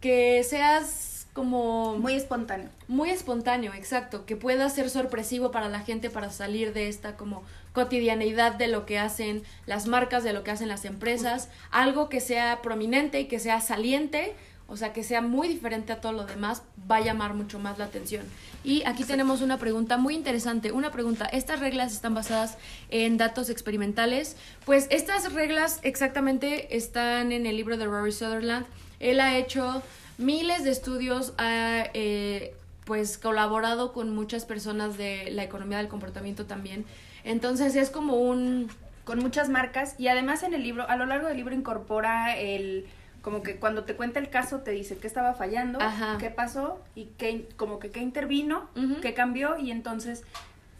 que 0.00 0.42
seas 0.44 1.26
como 1.32 1.96
Muy 1.98 2.14
espontáneo. 2.14 2.68
muy 2.88 3.10
espontáneo, 3.10 3.72
exacto, 3.74 4.26
que 4.26 4.34
pueda 4.34 4.68
ser 4.70 4.90
sorpresivo 4.90 5.50
para 5.52 5.68
la 5.68 5.80
gente 5.80 6.10
para 6.10 6.30
salir 6.30 6.72
de 6.72 6.88
esta 6.88 7.16
como 7.16 7.44
cotidianeidad 7.78 8.54
de 8.54 8.66
lo 8.66 8.86
que 8.86 8.98
hacen 8.98 9.44
las 9.64 9.86
marcas, 9.86 10.24
de 10.24 10.32
lo 10.32 10.42
que 10.42 10.50
hacen 10.50 10.66
las 10.66 10.84
empresas, 10.84 11.48
algo 11.70 12.08
que 12.08 12.20
sea 12.20 12.60
prominente 12.60 13.20
y 13.20 13.26
que 13.26 13.38
sea 13.38 13.60
saliente, 13.60 14.34
o 14.66 14.76
sea, 14.76 14.92
que 14.92 15.04
sea 15.04 15.20
muy 15.20 15.46
diferente 15.46 15.92
a 15.92 16.00
todo 16.00 16.10
lo 16.10 16.26
demás, 16.26 16.62
va 16.90 16.96
a 16.96 17.00
llamar 17.02 17.34
mucho 17.34 17.60
más 17.60 17.78
la 17.78 17.84
atención. 17.84 18.26
Y 18.64 18.82
aquí 18.84 19.04
tenemos 19.04 19.42
una 19.42 19.58
pregunta 19.58 19.96
muy 19.96 20.16
interesante, 20.16 20.72
una 20.72 20.90
pregunta, 20.90 21.26
¿estas 21.26 21.60
reglas 21.60 21.92
están 21.92 22.14
basadas 22.14 22.58
en 22.90 23.16
datos 23.16 23.48
experimentales? 23.48 24.34
Pues 24.66 24.88
estas 24.90 25.32
reglas 25.32 25.78
exactamente 25.84 26.76
están 26.76 27.30
en 27.30 27.46
el 27.46 27.56
libro 27.56 27.76
de 27.76 27.84
Rory 27.86 28.10
Sutherland. 28.10 28.66
Él 28.98 29.20
ha 29.20 29.38
hecho 29.38 29.84
miles 30.18 30.64
de 30.64 30.72
estudios, 30.72 31.32
ha 31.38 31.84
eh, 31.94 32.56
pues 32.84 33.18
colaborado 33.18 33.92
con 33.92 34.12
muchas 34.12 34.46
personas 34.46 34.98
de 34.98 35.30
la 35.30 35.44
economía 35.44 35.78
del 35.78 35.86
comportamiento 35.86 36.44
también. 36.44 36.84
Entonces 37.28 37.76
es 37.76 37.90
como 37.90 38.16
un... 38.16 38.70
Con 39.04 39.20
muchas 39.20 39.48
marcas 39.48 39.94
y 39.98 40.08
además 40.08 40.42
en 40.42 40.52
el 40.52 40.62
libro, 40.62 40.88
a 40.88 40.96
lo 40.96 41.06
largo 41.06 41.28
del 41.28 41.36
libro 41.36 41.54
incorpora 41.54 42.36
el 42.36 42.86
como 43.22 43.42
que 43.42 43.56
cuando 43.56 43.84
te 43.84 43.94
cuenta 43.96 44.20
el 44.20 44.30
caso 44.30 44.60
te 44.60 44.70
dice 44.70 44.96
qué 44.96 45.06
estaba 45.06 45.34
fallando, 45.34 45.80
Ajá. 45.80 46.16
qué 46.18 46.30
pasó 46.30 46.80
y 46.94 47.06
qué 47.18 47.48
como 47.56 47.78
que 47.78 47.90
qué 47.90 48.00
intervino, 48.00 48.68
qué 49.02 49.14
cambió 49.14 49.58
y 49.58 49.70
entonces 49.70 50.22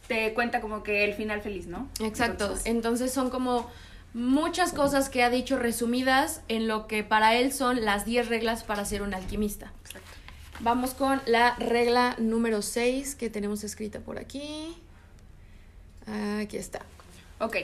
te 0.07 0.33
cuenta 0.33 0.61
como 0.61 0.81
que 0.83 1.03
el 1.03 1.13
final 1.13 1.41
feliz, 1.41 1.67
¿no? 1.67 1.87
Exacto. 1.99 2.45
Entonces, 2.45 2.65
Entonces 2.65 3.13
son 3.13 3.29
como 3.29 3.69
muchas 4.13 4.73
cosas 4.73 5.09
que 5.09 5.23
ha 5.23 5.29
dicho 5.29 5.57
resumidas 5.57 6.41
en 6.47 6.67
lo 6.67 6.87
que 6.87 7.03
para 7.03 7.35
él 7.35 7.51
son 7.51 7.85
las 7.85 8.05
10 8.05 8.29
reglas 8.29 8.63
para 8.63 8.85
ser 8.85 9.01
un 9.01 9.13
alquimista. 9.13 9.71
Exacto. 9.85 10.09
Vamos 10.61 10.93
con 10.93 11.21
la 11.25 11.55
regla 11.55 12.15
número 12.17 12.61
6 12.61 13.15
que 13.15 13.29
tenemos 13.29 13.63
escrita 13.63 13.99
por 13.99 14.17
aquí. 14.17 14.75
Aquí 16.41 16.57
está. 16.57 16.79
Ok. 17.39 17.57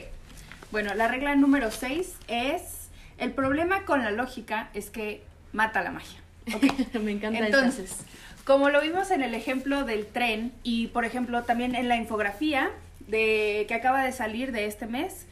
Bueno, 0.70 0.94
la 0.94 1.08
regla 1.08 1.34
número 1.36 1.70
6 1.70 2.16
es 2.28 2.88
el 3.18 3.32
problema 3.32 3.84
con 3.84 4.02
la 4.02 4.10
lógica 4.10 4.68
es 4.74 4.90
que 4.90 5.22
mata 5.52 5.82
la 5.82 5.90
magia. 5.90 6.20
Ok. 6.54 6.94
Me 7.02 7.12
encanta 7.12 7.46
esta. 7.46 7.58
Entonces, 7.58 7.96
como 8.44 8.70
lo 8.70 8.80
vimos 8.80 9.10
en 9.10 9.22
el 9.22 9.34
ejemplo 9.34 9.84
del 9.84 10.06
tren 10.06 10.52
y 10.62 10.88
por 10.88 11.04
ejemplo 11.04 11.42
también 11.44 11.74
en 11.74 11.88
la 11.88 11.96
infografía 11.96 12.70
de 13.06 13.64
que 13.68 13.74
acaba 13.74 14.04
de 14.04 14.12
salir 14.12 14.52
de 14.52 14.66
este 14.66 14.86
mes, 14.86 15.26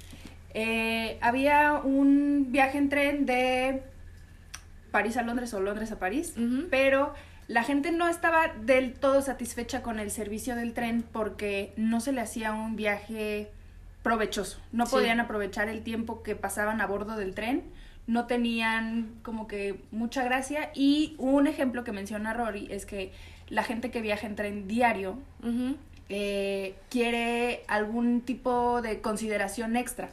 eh, 0.54 1.18
había 1.20 1.74
un 1.74 2.46
viaje 2.50 2.78
en 2.78 2.88
tren 2.88 3.26
de 3.26 3.82
París 4.90 5.16
a 5.16 5.22
Londres 5.22 5.52
o 5.54 5.60
Londres 5.60 5.90
a 5.90 5.98
París, 5.98 6.34
pero 6.70 7.14
la 7.48 7.62
gente 7.62 7.92
no 7.92 8.08
estaba 8.08 8.48
del 8.48 8.94
todo 8.94 9.20
satisfecha 9.22 9.82
con 9.82 9.98
el 9.98 10.10
servicio 10.10 10.56
del 10.56 10.72
tren 10.72 11.04
porque 11.12 11.72
no 11.76 12.00
se 12.00 12.12
le 12.12 12.20
hacía 12.20 12.52
un 12.52 12.76
viaje 12.76 13.50
provechoso. 14.02 14.58
No 14.72 14.86
Sí. 14.86 14.92
podían 14.92 15.20
aprovechar 15.20 15.68
el 15.68 15.82
tiempo 15.82 16.22
que 16.22 16.36
pasaban 16.36 16.80
a 16.80 16.86
bordo 16.86 17.16
del 17.16 17.34
tren, 17.34 17.62
no 18.06 18.26
tenían 18.26 19.14
como 19.22 19.46
que 19.46 19.80
mucha 19.90 20.22
gracia 20.24 20.70
y 20.74 21.14
un 21.18 21.46
ejemplo 21.46 21.84
que 21.84 21.92
menciona 21.92 22.34
Rory 22.34 22.68
es 22.70 22.84
que 22.86 23.12
la 23.48 23.62
gente 23.62 23.90
que 23.90 24.00
viaja 24.02 24.26
en 24.26 24.36
tren 24.36 24.68
diario 24.68 25.18
eh, 26.10 26.74
quiere 26.90 27.64
algún 27.66 28.20
tipo 28.20 28.82
de 28.82 29.00
consideración 29.00 29.76
extra. 29.76 30.10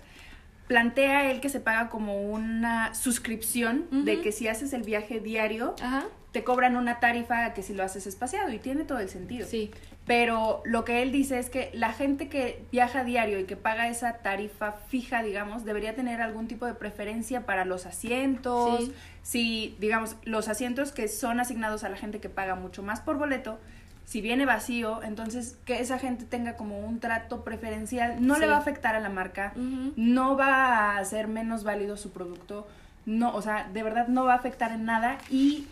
Plantea 0.67 1.29
él 1.31 1.41
que 1.41 1.50
se 1.50 1.59
paga 1.59 1.89
como 1.89 2.21
una 2.31 2.93
suscripción 2.95 3.88
de 4.05 4.21
que 4.21 4.31
si 4.31 4.47
haces 4.47 4.71
el 4.71 4.83
viaje 4.83 5.19
diario, 5.19 5.75
Ajá. 5.81 6.05
Te 6.31 6.43
cobran 6.43 6.75
una 6.77 7.00
tarifa 7.00 7.53
que 7.53 7.61
si 7.63 7.73
lo 7.73 7.83
haces 7.83 8.07
espaciado 8.07 8.51
y 8.51 8.59
tiene 8.59 8.83
todo 8.85 9.00
el 9.00 9.09
sentido. 9.09 9.45
Sí. 9.47 9.71
Pero 10.07 10.61
lo 10.65 10.83
que 10.85 11.03
él 11.03 11.11
dice 11.11 11.38
es 11.39 11.50
que 11.50 11.69
la 11.73 11.93
gente 11.93 12.27
que 12.29 12.63
viaja 12.71 13.03
diario 13.03 13.39
y 13.39 13.43
que 13.43 13.55
paga 13.57 13.88
esa 13.88 14.13
tarifa 14.19 14.71
fija, 14.88 15.21
digamos, 15.23 15.63
debería 15.65 15.93
tener 15.93 16.21
algún 16.21 16.47
tipo 16.47 16.65
de 16.65 16.73
preferencia 16.73 17.45
para 17.45 17.65
los 17.65 17.85
asientos. 17.85 18.85
Sí. 18.85 18.93
Si, 19.23 19.75
digamos, 19.79 20.15
los 20.23 20.47
asientos 20.47 20.91
que 20.91 21.07
son 21.07 21.39
asignados 21.39 21.83
a 21.83 21.89
la 21.89 21.97
gente 21.97 22.19
que 22.19 22.29
paga 22.29 22.55
mucho 22.55 22.81
más 22.81 23.01
por 23.01 23.17
boleto, 23.17 23.59
si 24.05 24.19
viene 24.21 24.45
vacío, 24.45 25.03
entonces 25.03 25.57
que 25.65 25.79
esa 25.79 26.00
gente 26.00 26.25
tenga 26.25 26.55
como 26.57 26.79
un 26.79 27.00
trato 27.00 27.43
preferencial, 27.43 28.25
no 28.25 28.35
le 28.39 28.45
Sí. 28.45 28.50
va 28.50 28.55
a 28.55 28.59
afectar 28.59 28.95
a 28.95 29.00
la 29.00 29.09
marca, 29.09 29.53
Ujú. 29.55 29.93
no 29.95 30.35
va 30.35 30.47
a 30.93 30.97
hacer 30.97 31.27
menos 31.27 31.63
válido 31.63 31.95
su 31.97 32.11
producto, 32.11 32.67
no, 33.05 33.33
o 33.35 33.41
sea, 33.41 33.69
de 33.71 33.83
verdad 33.83 34.07
no 34.07 34.25
va 34.25 34.33
a 34.33 34.38
afectar 34.38 34.71
en 34.71 34.85
nada 34.85 35.17
y 35.29 35.67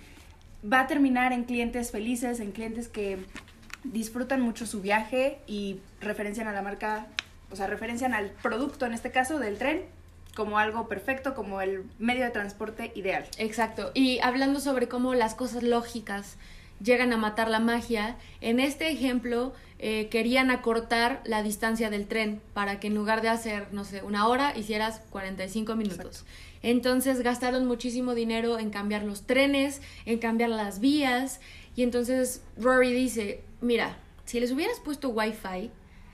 va 0.64 0.82
a 0.82 0.88
terminar 0.88 1.34
en 1.34 1.44
clientes 1.44 1.92
felices, 1.92 2.40
en 2.40 2.52
clientes 2.52 2.88
que 2.88 3.20
disfrutan 3.84 4.42
mucho 4.42 4.66
su 4.66 4.82
viaje 4.82 5.40
y 5.48 5.80
referencian 6.02 6.48
a 6.48 6.54
la 6.54 6.62
marca, 6.62 7.08
o 7.52 7.56
sea, 7.56 7.68
referencian 7.68 8.14
al 8.14 8.32
producto, 8.32 8.86
en 8.86 8.94
este 8.94 9.12
caso 9.12 9.40
del 9.40 9.58
tren, 9.58 9.84
como 10.36 10.58
algo 10.58 10.88
perfecto, 10.88 11.34
como 11.34 11.62
el 11.62 11.84
medio 11.98 12.24
de 12.24 12.32
transporte 12.32 12.92
ideal. 12.96 13.26
Exacto. 13.38 13.92
Y 13.94 14.20
hablando 14.20 14.60
sobre 14.60 14.88
cómo 14.88 15.14
las 15.14 15.36
cosas 15.36 15.64
lógicas 15.64 16.38
llegan 16.84 17.14
a 17.14 17.18
matar 17.18 17.50
la 17.50 17.60
magia. 17.60 18.18
En 18.42 18.60
este 18.60 18.90
ejemplo, 18.90 19.54
eh, 19.80 20.08
querían 20.10 20.52
acortar 20.52 21.22
la 21.26 21.44
distancia 21.44 21.90
del 21.90 22.08
tren 22.08 22.42
para 22.54 22.80
que 22.80 22.88
en 22.88 22.96
lugar 22.96 23.22
de 23.22 23.30
hacer, 23.30 23.68
no 23.72 23.86
sé, 23.86 24.04
una 24.04 24.28
hora, 24.28 24.58
hicieras 24.58 25.02
45 25.10 25.76
minutos. 25.76 26.26
Entonces 26.62 27.22
gastaron 27.22 27.66
muchísimo 27.66 28.16
dinero 28.16 28.60
en 28.60 28.70
cambiar 28.70 29.04
los 29.04 29.24
trenes, 29.24 29.82
en 30.06 30.20
cambiar 30.20 30.50
las 30.50 30.80
vías. 30.80 31.40
Y 31.76 31.84
entonces 31.84 32.44
Rory 32.58 32.92
dice, 32.92 33.42
mira, 33.62 33.98
si 34.26 34.40
les 34.40 34.52
hubieras 34.52 34.80
puesto 34.80 35.10
wifi, 35.10 35.72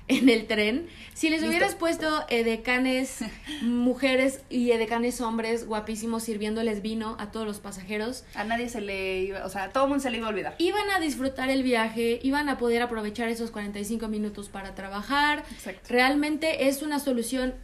en 0.08 0.30
el 0.30 0.48
tren. 0.48 0.88
Si 1.14 1.30
les 1.30 1.44
hubieras 1.44 1.76
puesto 1.76 2.26
edecanes 2.30 3.20
mujeres 3.62 4.42
y 4.50 4.72
edecanes 4.72 5.22
hombres 5.22 5.66
guapísimos 5.66 6.24
sirviéndoles 6.24 6.82
vino 6.82 7.16
a 7.20 7.32
todos 7.32 7.48
los 7.48 7.60
pasajeros. 7.60 8.24
A 8.36 8.44
nadie 8.44 8.70
se 8.70 8.82
le 8.82 9.22
iba, 9.22 9.46
o 9.46 9.50
sea, 9.50 9.64
a 9.64 9.70
todo 9.70 9.88
mundo 9.88 10.04
se 10.04 10.10
le 10.12 10.18
iba 10.18 10.28
a 10.28 10.30
olvidar. 10.30 10.56
Iban 10.60 10.90
a 10.92 11.00
disfrutar 11.00 11.50
el 11.50 11.64
viaje, 11.64 12.20
iban 12.24 12.50
a 12.50 12.58
poder 12.58 12.82
aprovechar 12.82 13.30
esos 13.30 13.52
45 13.52 14.08
minutos 14.08 14.50
para 14.50 14.76
trabajar. 14.76 15.44
Exacto. 15.52 15.88
Realmente 15.90 16.68
es 16.68 16.82
una 16.82 17.00
solución 17.00 17.56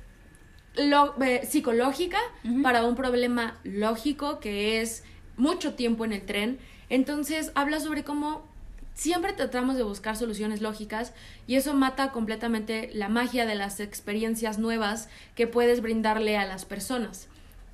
lo, 0.75 1.21
eh, 1.21 1.45
psicológica 1.47 2.19
para 2.63 2.85
un 2.85 2.95
problema 2.95 3.59
lógico 3.63 4.39
que 4.39 4.81
es 4.81 5.03
mucho 5.37 5.73
tiempo 5.73 6.05
en 6.05 6.13
el 6.13 6.21
tren. 6.21 6.59
Entonces 6.89 7.51
habla 7.55 7.79
sobre 7.79 8.03
cómo 8.03 8.50
siempre 8.93 9.33
tratamos 9.33 9.75
de 9.75 9.83
buscar 9.83 10.15
soluciones 10.17 10.61
lógicas 10.61 11.13
y 11.47 11.55
eso 11.55 11.73
mata 11.73 12.11
completamente 12.11 12.89
la 12.93 13.09
magia 13.09 13.45
de 13.45 13.55
las 13.55 13.79
experiencias 13.79 14.59
nuevas 14.59 15.09
que 15.35 15.47
puedes 15.47 15.81
brindarle 15.81 16.37
a 16.37 16.45
las 16.45 16.65
personas. 16.65 17.27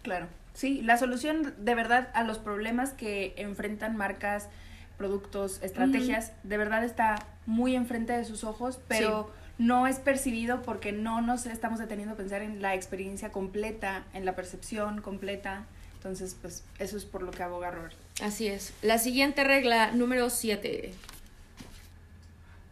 Claro, 0.03 0.27
sí, 0.53 0.81
la 0.81 0.97
solución 0.97 1.53
de 1.57 1.75
verdad 1.75 2.09
a 2.13 2.23
los 2.23 2.39
problemas 2.39 2.91
que 2.91 3.33
enfrentan 3.37 3.97
marcas, 3.97 4.49
productos, 4.97 5.61
estrategias, 5.61 6.31
de 6.43 6.57
verdad 6.57 6.83
está 6.83 7.25
muy 7.45 7.75
enfrente 7.75 8.13
de 8.13 8.25
sus 8.25 8.43
ojos, 8.43 8.79
pero 8.87 9.31
no 9.57 9.87
es 9.87 9.99
percibido 9.99 10.61
porque 10.61 10.91
no 10.91 11.21
nos 11.21 11.45
estamos 11.45 11.79
deteniendo 11.79 12.13
a 12.13 12.17
pensar 12.17 12.41
en 12.41 12.61
la 12.61 12.75
experiencia 12.75 13.31
completa, 13.31 14.05
en 14.13 14.25
la 14.25 14.35
percepción 14.35 15.01
completa. 15.01 15.65
Entonces, 15.95 16.37
pues 16.39 16.63
eso 16.79 16.97
es 16.97 17.05
por 17.05 17.23
lo 17.23 17.31
que 17.31 17.43
aboga 17.43 17.71
Robert. 17.71 17.95
Así 18.21 18.47
es. 18.47 18.73
La 18.81 18.97
siguiente 18.97 19.43
regla, 19.43 19.91
número 19.91 20.29
7. 20.29 20.91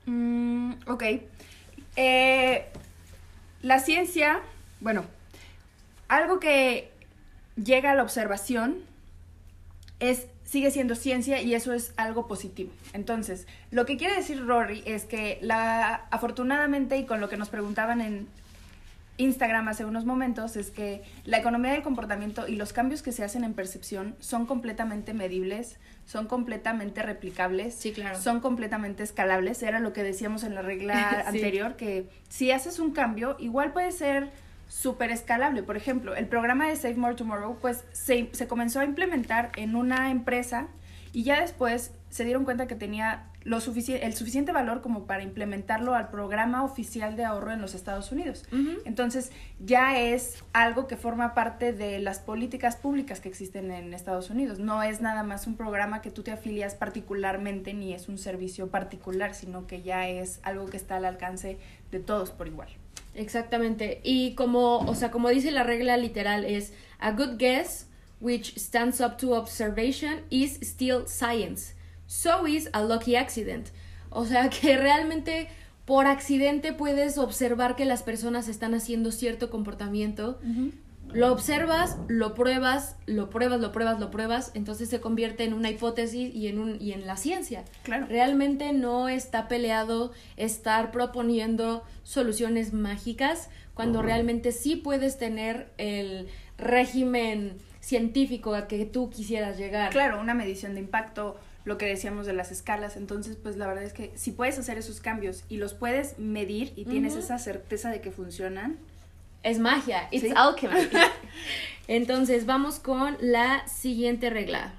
Mm, 0.06 0.74
ok. 0.88 1.04
Eh, 1.96 2.66
la 3.62 3.80
ciencia, 3.80 4.42
bueno, 4.80 5.06
algo 6.08 6.40
que 6.40 6.92
llega 7.56 7.92
a 7.92 7.96
la 7.96 8.04
observación 8.04 8.84
es 10.00 10.28
sigue 10.44 10.72
siendo 10.72 10.96
ciencia 10.96 11.42
y 11.42 11.54
eso 11.56 11.74
es 11.74 11.94
algo 11.98 12.28
positivo. 12.28 12.72
Entonces, 12.94 13.48
lo 13.72 13.86
que 13.86 13.98
quiere 13.98 14.16
decir 14.16 14.46
Rory 14.46 14.84
es 14.86 15.06
que 15.06 15.40
la 15.42 16.06
afortunadamente 16.12 16.98
y 16.98 17.06
con 17.06 17.20
lo 17.20 17.30
que 17.30 17.38
nos 17.38 17.50
preguntaban 17.50 18.02
en 18.02 18.28
Instagram 19.18 19.68
hace 19.70 19.86
unos 19.86 20.04
momentos 20.06 20.58
es 20.58 20.72
que 20.72 21.04
la 21.24 21.38
economía 21.38 21.72
del 21.72 21.82
comportamiento 21.84 22.48
y 22.48 22.56
los 22.58 22.74
cambios 22.74 23.02
que 23.02 23.12
se 23.12 23.24
hacen 23.24 23.44
en 23.44 23.54
percepción 23.54 24.16
son 24.20 24.46
completamente 24.46 25.14
medibles, 25.14 25.78
son 26.06 26.28
completamente 26.28 27.02
replicables, 27.02 27.76
Sí, 27.76 27.92
claro. 27.94 28.20
son 28.20 28.42
completamente 28.42 29.04
escalables. 29.04 29.64
Era 29.64 29.80
lo 29.80 29.94
que 29.94 30.04
decíamos 30.04 30.44
en 30.44 30.54
la 30.56 30.62
regla 30.62 31.24
Sí. 31.24 31.38
anterior, 31.38 31.76
que 31.78 32.10
si 32.30 32.52
haces 32.52 32.80
un 32.80 32.92
cambio, 32.92 33.38
igual 33.40 33.72
puede 33.72 33.92
ser 33.92 34.32
súper 34.68 35.12
escalable. 35.12 35.64
Por 35.64 35.78
ejemplo, 35.78 36.16
el 36.16 36.28
programa 36.28 36.68
de 36.68 36.76
Save 36.76 36.96
More 36.96 37.16
Tomorrow, 37.16 37.58
pues 37.62 37.86
se, 37.94 38.30
se 38.34 38.48
comenzó 38.48 38.80
a 38.82 38.86
implementar 38.86 39.52
en 39.56 39.76
una 39.76 40.12
empresa 40.12 40.68
y 41.14 41.24
ya 41.24 41.40
después 41.40 41.94
se 42.10 42.26
dieron 42.26 42.44
cuenta 42.44 42.68
que 42.68 42.76
tenía 42.76 43.28
lo 43.46 43.62
sufici- 43.62 44.00
el 44.02 44.14
suficiente 44.16 44.52
valor 44.52 44.82
como 44.82 45.06
para 45.06 45.22
implementarlo 45.24 45.94
al 45.96 46.10
programa 46.10 46.64
oficial 46.64 47.16
de 47.16 47.24
ahorro 47.24 47.52
en 47.54 47.62
los 47.62 47.76
Estados 47.76 48.12
Unidos. 48.12 48.44
Entonces 48.86 49.32
ya 49.64 49.98
es 50.00 50.44
algo 50.52 50.88
que 50.88 50.98
forma 50.98 51.34
parte 51.36 51.72
de 51.72 52.00
las 52.00 52.18
políticas 52.20 52.76
públicas 52.76 53.22
que 53.22 53.30
existen 53.30 53.72
en 53.72 53.94
Estados 53.94 54.32
Unidos. 54.32 54.58
No 54.60 54.82
es 54.84 55.00
nada 55.00 55.22
más 55.24 55.46
un 55.46 55.56
programa 55.56 56.02
que 56.02 56.10
tú 56.10 56.24
te 56.24 56.32
afilias 56.32 56.74
particularmente 56.76 57.74
ni 57.76 57.94
es 57.94 58.10
un 58.10 58.18
servicio 58.18 58.68
particular, 58.70 59.36
sino 59.36 59.68
que 59.68 59.84
ya 59.84 60.10
es 60.10 60.40
algo 60.42 60.66
que 60.66 60.78
está 60.78 60.98
al 60.98 61.06
alcance 61.06 61.58
de 61.92 62.00
todos 62.00 62.32
por 62.32 62.48
igual. 62.48 62.70
Exactamente. 63.14 64.02
Y 64.04 64.34
como, 64.34 64.80
o 64.80 64.96
sea, 64.96 65.12
como 65.12 65.30
dice 65.30 65.52
la 65.52 65.64
regla 65.64 65.98
literal 65.98 66.46
es 66.46 66.74
a 67.00 67.12
good 67.12 67.38
guess 67.38 67.88
which 68.22 68.58
stands 68.58 69.00
up 69.02 69.18
to 69.18 69.34
observation 69.38 70.22
is 70.32 70.58
still 70.64 71.04
science. 71.08 71.76
So 72.08 72.48
is 72.48 72.70
a 72.74 72.84
lucky 72.84 73.16
accident. 73.16 73.70
O 74.10 74.26
sea, 74.26 74.50
que 74.62 74.78
realmente 74.78 75.48
por 75.86 76.08
accidente 76.08 76.74
puedes 76.74 77.18
observar 77.18 77.76
que 77.76 77.86
las 77.86 78.04
personas 78.04 78.48
están 78.48 78.74
haciendo 78.74 79.12
cierto 79.12 79.50
comportamiento. 79.50 80.40
Lo 81.14 81.32
observas, 81.32 81.98
lo 82.08 82.34
pruebas, 82.34 82.98
lo 83.06 83.30
pruebas, 83.30 83.62
lo 83.62 83.72
pruebas, 83.72 84.00
lo 84.00 84.10
pruebas, 84.10 84.52
entonces 84.56 84.90
se 84.90 85.00
convierte 85.00 85.44
en 85.44 85.54
una 85.54 85.70
hipótesis 85.70 86.34
y 86.34 86.48
en 86.48 86.60
un 86.60 86.82
y 86.82 86.94
en 86.94 87.06
la 87.06 87.16
ciencia. 87.16 87.64
Claro. 87.84 88.08
Realmente 88.08 88.74
no 88.74 89.08
está 89.08 89.48
peleado 89.48 90.12
estar 90.36 90.92
proponiendo 90.92 91.84
soluciones 92.04 92.74
mágicas 92.74 93.50
cuando 93.76 94.02
realmente 94.02 94.52
sí 94.52 94.76
puedes 94.76 95.18
tener 95.18 95.70
el 95.78 96.28
régimen 96.58 97.58
científico 97.80 98.56
a 98.56 98.68
que 98.68 98.86
tú 98.86 99.10
quisieras 99.12 99.58
llegar. 99.58 99.92
Claro, 99.92 100.20
una 100.20 100.34
medición 100.34 100.74
de 100.74 100.80
impacto, 100.80 101.38
lo 101.66 101.78
que 101.78 101.86
decíamos 101.88 102.26
de 102.26 102.34
las 102.34 102.52
escalas. 102.52 102.96
Entonces, 102.96 103.36
pues 103.42 103.58
la 103.58 103.68
verdad 103.68 103.84
es 103.84 103.92
que 103.94 104.12
si 104.16 104.32
puedes 104.32 104.58
hacer 104.60 104.78
esos 104.78 105.00
cambios 105.02 105.44
y 105.50 105.58
los 105.58 105.74
puedes 105.74 106.18
medir 106.20 106.72
y 106.76 106.86
tienes 106.86 107.16
esa 107.16 107.38
certeza 107.40 107.90
de 107.90 108.02
que 108.02 108.12
funcionan, 108.12 108.78
Es 109.44 109.60
magia, 109.60 110.08
it's 110.12 110.24
Sí. 110.24 110.34
alchemy. 110.36 110.88
Entonces, 111.88 112.46
vamos 112.48 112.80
con 112.80 113.18
la 113.22 113.68
siguiente 113.68 114.30
regla. 114.32 114.74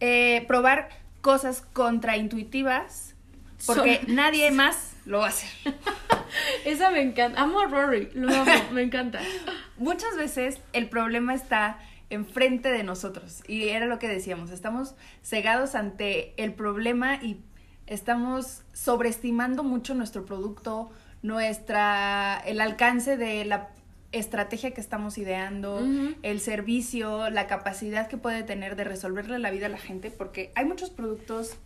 eh, 0.00 0.44
probar 0.46 0.88
cosas 1.20 1.60
contraintuitivas, 1.72 3.14
porque 3.66 4.00
Son- 4.04 4.14
nadie 4.14 4.50
más 4.52 4.92
lo 5.06 5.18
va 5.20 5.26
a 5.26 5.28
hacer. 5.30 5.48
Esa 6.64 6.90
me 6.90 7.02
encanta. 7.02 7.40
Amo 7.40 7.60
a 7.60 7.66
Rory, 7.66 8.10
lo 8.14 8.32
amo, 8.32 8.52
me 8.72 8.82
encanta. 8.82 9.20
Muchas 9.76 10.16
veces 10.16 10.58
el 10.72 10.88
problema 10.88 11.34
está 11.34 11.78
enfrente 12.10 12.70
de 12.70 12.82
nosotros 12.82 13.42
y 13.46 13.68
era 13.68 13.86
lo 13.86 13.98
que 13.98 14.08
decíamos, 14.08 14.50
estamos 14.50 14.94
cegados 15.22 15.74
ante 15.74 16.32
el 16.42 16.54
problema 16.54 17.16
y 17.16 17.40
estamos 17.86 18.62
sobreestimando 18.72 19.62
mucho 19.62 19.94
nuestro 19.94 20.24
producto, 20.24 20.90
nuestra 21.22 22.42
el 22.46 22.60
alcance 22.60 23.16
de 23.16 23.44
la 23.44 23.70
estrategia 24.12 24.70
que 24.70 24.80
estamos 24.80 25.18
ideando, 25.18 25.86
el 26.22 26.40
servicio, 26.40 27.28
la 27.28 27.46
capacidad 27.46 28.08
que 28.08 28.16
puede 28.16 28.42
tener 28.42 28.74
de 28.76 28.84
resolverle 28.84 29.38
la 29.38 29.50
vida 29.50 29.66
a 29.66 29.68
la 29.70 29.78
gente, 29.78 30.10
porque 30.10 30.50
hay 30.54 30.64
muchos 30.64 30.88
productos 30.88 31.58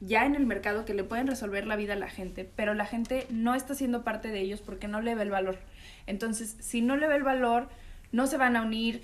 ya 0.00 0.24
en 0.24 0.34
el 0.34 0.46
mercado 0.46 0.84
que 0.84 0.94
le 0.94 1.04
pueden 1.04 1.26
resolver 1.26 1.66
la 1.66 1.76
vida 1.76 1.94
a 1.94 1.96
la 1.96 2.08
gente, 2.08 2.48
pero 2.56 2.74
la 2.74 2.86
gente 2.86 3.26
no 3.28 3.54
está 3.54 3.74
siendo 3.74 4.02
parte 4.04 4.28
de 4.28 4.40
ellos 4.40 4.60
porque 4.60 4.88
no 4.88 5.00
le 5.00 5.14
ve 5.14 5.22
el 5.22 5.30
valor. 5.30 5.58
Entonces, 6.06 6.56
si 6.60 6.80
no 6.80 6.96
le 6.96 7.06
ve 7.06 7.16
el 7.16 7.22
valor, 7.22 7.68
no 8.12 8.26
se 8.26 8.36
van 8.36 8.56
a 8.56 8.62
unir, 8.62 9.02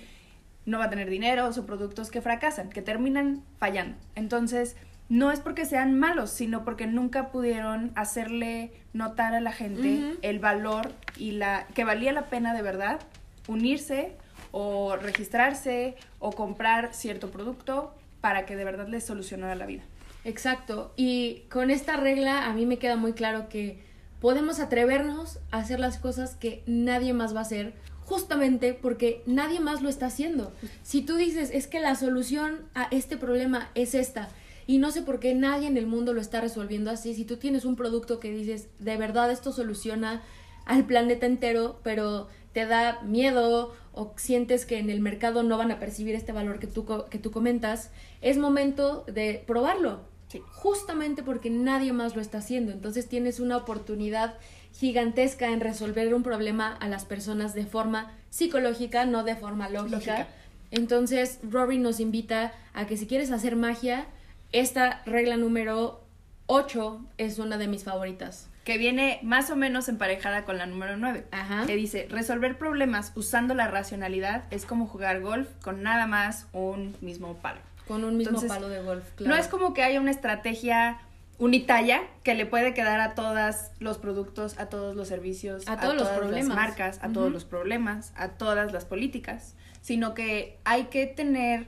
no 0.67 0.79
va 0.79 0.85
a 0.85 0.89
tener 0.89 1.09
dinero, 1.09 1.51
son 1.53 1.65
productos 1.65 2.11
que 2.11 2.21
fracasan, 2.21 2.69
que 2.69 2.81
terminan 2.81 3.41
fallando. 3.57 3.97
Entonces, 4.15 4.75
no 5.09 5.31
es 5.31 5.39
porque 5.39 5.65
sean 5.65 5.97
malos, 5.97 6.29
sino 6.29 6.65
porque 6.65 6.85
nunca 6.87 7.31
pudieron 7.31 7.91
hacerle 7.95 8.73
notar 8.91 9.33
a 9.33 9.39
la 9.39 9.53
gente 9.53 10.17
el 10.21 10.39
valor 10.39 10.91
y 11.15 11.31
la 11.31 11.65
que 11.73 11.85
valía 11.85 12.11
la 12.11 12.25
pena 12.25 12.53
de 12.53 12.61
verdad 12.61 12.99
unirse 13.47 14.11
o 14.51 14.97
registrarse 14.97 15.95
o 16.19 16.33
comprar 16.33 16.93
cierto 16.93 17.31
producto 17.31 17.95
para 18.19 18.45
que 18.45 18.57
de 18.57 18.65
verdad 18.65 18.89
les 18.89 19.05
solucionara 19.05 19.55
la 19.55 19.65
vida. 19.65 19.83
Exacto. 20.25 20.91
Y 20.97 21.43
con 21.49 21.71
esta 21.71 21.95
regla 21.95 22.45
a 22.45 22.51
mí 22.51 22.65
me 22.65 22.77
queda 22.77 22.97
muy 22.97 23.13
claro 23.13 23.47
que 23.47 23.81
podemos 24.19 24.59
atrevernos 24.59 25.39
a 25.51 25.59
hacer 25.59 25.79
las 25.79 25.97
cosas 25.97 26.35
que 26.35 26.61
nadie 26.65 27.13
más 27.13 27.33
va 27.33 27.39
a 27.39 27.43
hacer 27.43 27.73
justamente 28.07 28.73
porque 28.73 29.21
nadie 29.25 29.59
más 29.59 29.81
lo 29.81 29.89
está 29.89 30.05
haciendo. 30.05 30.53
Si 30.81 31.01
tú 31.01 31.17
dices, 31.17 31.49
es 31.53 31.67
que 31.67 31.81
la 31.81 31.93
solución 31.95 32.61
a 32.73 32.87
este 32.89 33.17
problema 33.17 33.69
es 33.75 33.93
esta 33.93 34.29
y 34.65 34.77
no 34.77 34.91
sé 34.91 35.01
por 35.01 35.19
qué 35.19 35.35
nadie 35.35 35.67
en 35.67 35.75
el 35.75 35.87
mundo 35.87 36.13
lo 36.13 36.21
está 36.21 36.39
resolviendo 36.39 36.89
así, 36.89 37.13
si 37.13 37.25
tú 37.25 37.35
tienes 37.35 37.65
un 37.65 37.75
producto 37.75 38.21
que 38.21 38.31
dices, 38.31 38.69
de 38.79 38.95
verdad 38.95 39.29
esto 39.29 39.51
soluciona 39.51 40.23
al 40.65 40.85
planeta 40.85 41.25
entero, 41.25 41.81
pero 41.83 42.29
te 42.53 42.65
da 42.65 43.01
miedo 43.01 43.75
o 43.91 44.13
sientes 44.15 44.65
que 44.65 44.79
en 44.79 44.89
el 44.89 45.01
mercado 45.01 45.43
no 45.43 45.57
van 45.57 45.71
a 45.71 45.79
percibir 45.79 46.15
este 46.15 46.31
valor 46.31 46.59
que 46.59 46.67
tú, 46.67 46.85
que 47.09 47.19
tú 47.19 47.31
comentas, 47.31 47.91
es 48.21 48.37
momento 48.37 49.03
de 49.07 49.43
probarlo. 49.45 50.01
Sí. 50.29 50.41
Justamente 50.53 51.23
porque 51.23 51.49
nadie 51.49 51.91
más 51.91 52.15
lo 52.15 52.21
está 52.21 52.37
haciendo. 52.37 52.71
Entonces 52.71 53.07
tienes 53.07 53.39
una 53.39 53.57
oportunidad 53.57 54.35
gigantesca 54.73 55.49
en 55.49 55.59
resolver 55.59 56.13
un 56.13 56.23
problema 56.23 56.73
a 56.73 56.87
las 56.87 57.05
personas 57.05 57.53
de 57.53 57.65
forma 57.65 58.11
psicológica, 58.29 59.05
no 59.05 59.23
de 59.23 59.35
forma 59.35 59.69
lógica. 59.69 59.95
Lógica. 59.97 60.27
Entonces 60.71 61.39
Rory 61.49 61.79
nos 61.79 61.99
invita 61.99 62.53
a 62.73 62.85
que 62.87 62.97
si 62.97 63.07
quieres 63.07 63.31
hacer 63.31 63.55
magia, 63.55 64.05
esta 64.51 65.01
regla 65.05 65.37
número 65.37 66.03
8 66.47 67.05
es 67.17 67.39
una 67.39 67.57
de 67.57 67.67
mis 67.67 67.83
favoritas. 67.83 68.49
Que 68.63 68.77
viene 68.77 69.19
más 69.23 69.49
o 69.49 69.55
menos 69.55 69.87
emparejada 69.87 70.43
con 70.43 70.57
la 70.57 70.65
número 70.65 70.97
9. 70.97 71.25
Ajá. 71.31 71.65
Que 71.65 71.75
dice, 71.75 72.07
resolver 72.09 72.57
problemas 72.57 73.13
usando 73.15 73.53
la 73.53 73.67
racionalidad 73.67 74.43
es 74.51 74.65
como 74.65 74.87
jugar 74.87 75.21
golf 75.21 75.47
con 75.61 75.83
nada 75.83 76.05
más 76.05 76.47
un 76.51 76.95
mismo 76.99 77.35
palo. 77.37 77.61
Con 77.87 78.03
un 78.03 78.17
mismo 78.17 78.31
Entonces, 78.31 78.49
palo 78.49 78.67
de 78.67 78.81
golf, 78.81 79.05
claro. 79.15 79.33
No 79.33 79.39
es 79.39 79.47
como 79.47 79.73
que 79.73 79.83
haya 79.83 80.01
una 80.01 80.11
estrategia 80.11 80.99
unitalla 81.39 82.01
que 82.23 82.33
le 82.33 82.45
puede 82.45 82.73
quedar 82.73 82.99
a 82.99 83.13
todos 83.13 83.55
los 83.79 83.97
productos, 83.97 84.57
a 84.59 84.69
todos 84.69 84.95
los 84.95 85.07
servicios, 85.07 85.67
A 85.67 85.79
todos 85.79 85.93
los 85.95 86.03
todas 86.03 86.17
problemas. 86.17 86.47
las 86.47 86.55
marcas, 86.55 86.99
a 87.01 87.09
todos 87.09 87.31
los 87.31 87.45
problemas, 87.45 88.13
a 88.15 88.29
todas 88.29 88.71
las 88.71 88.85
políticas, 88.85 89.55
sino 89.81 90.13
que 90.13 90.57
hay 90.63 90.85
que 90.85 91.05
tener, 91.05 91.67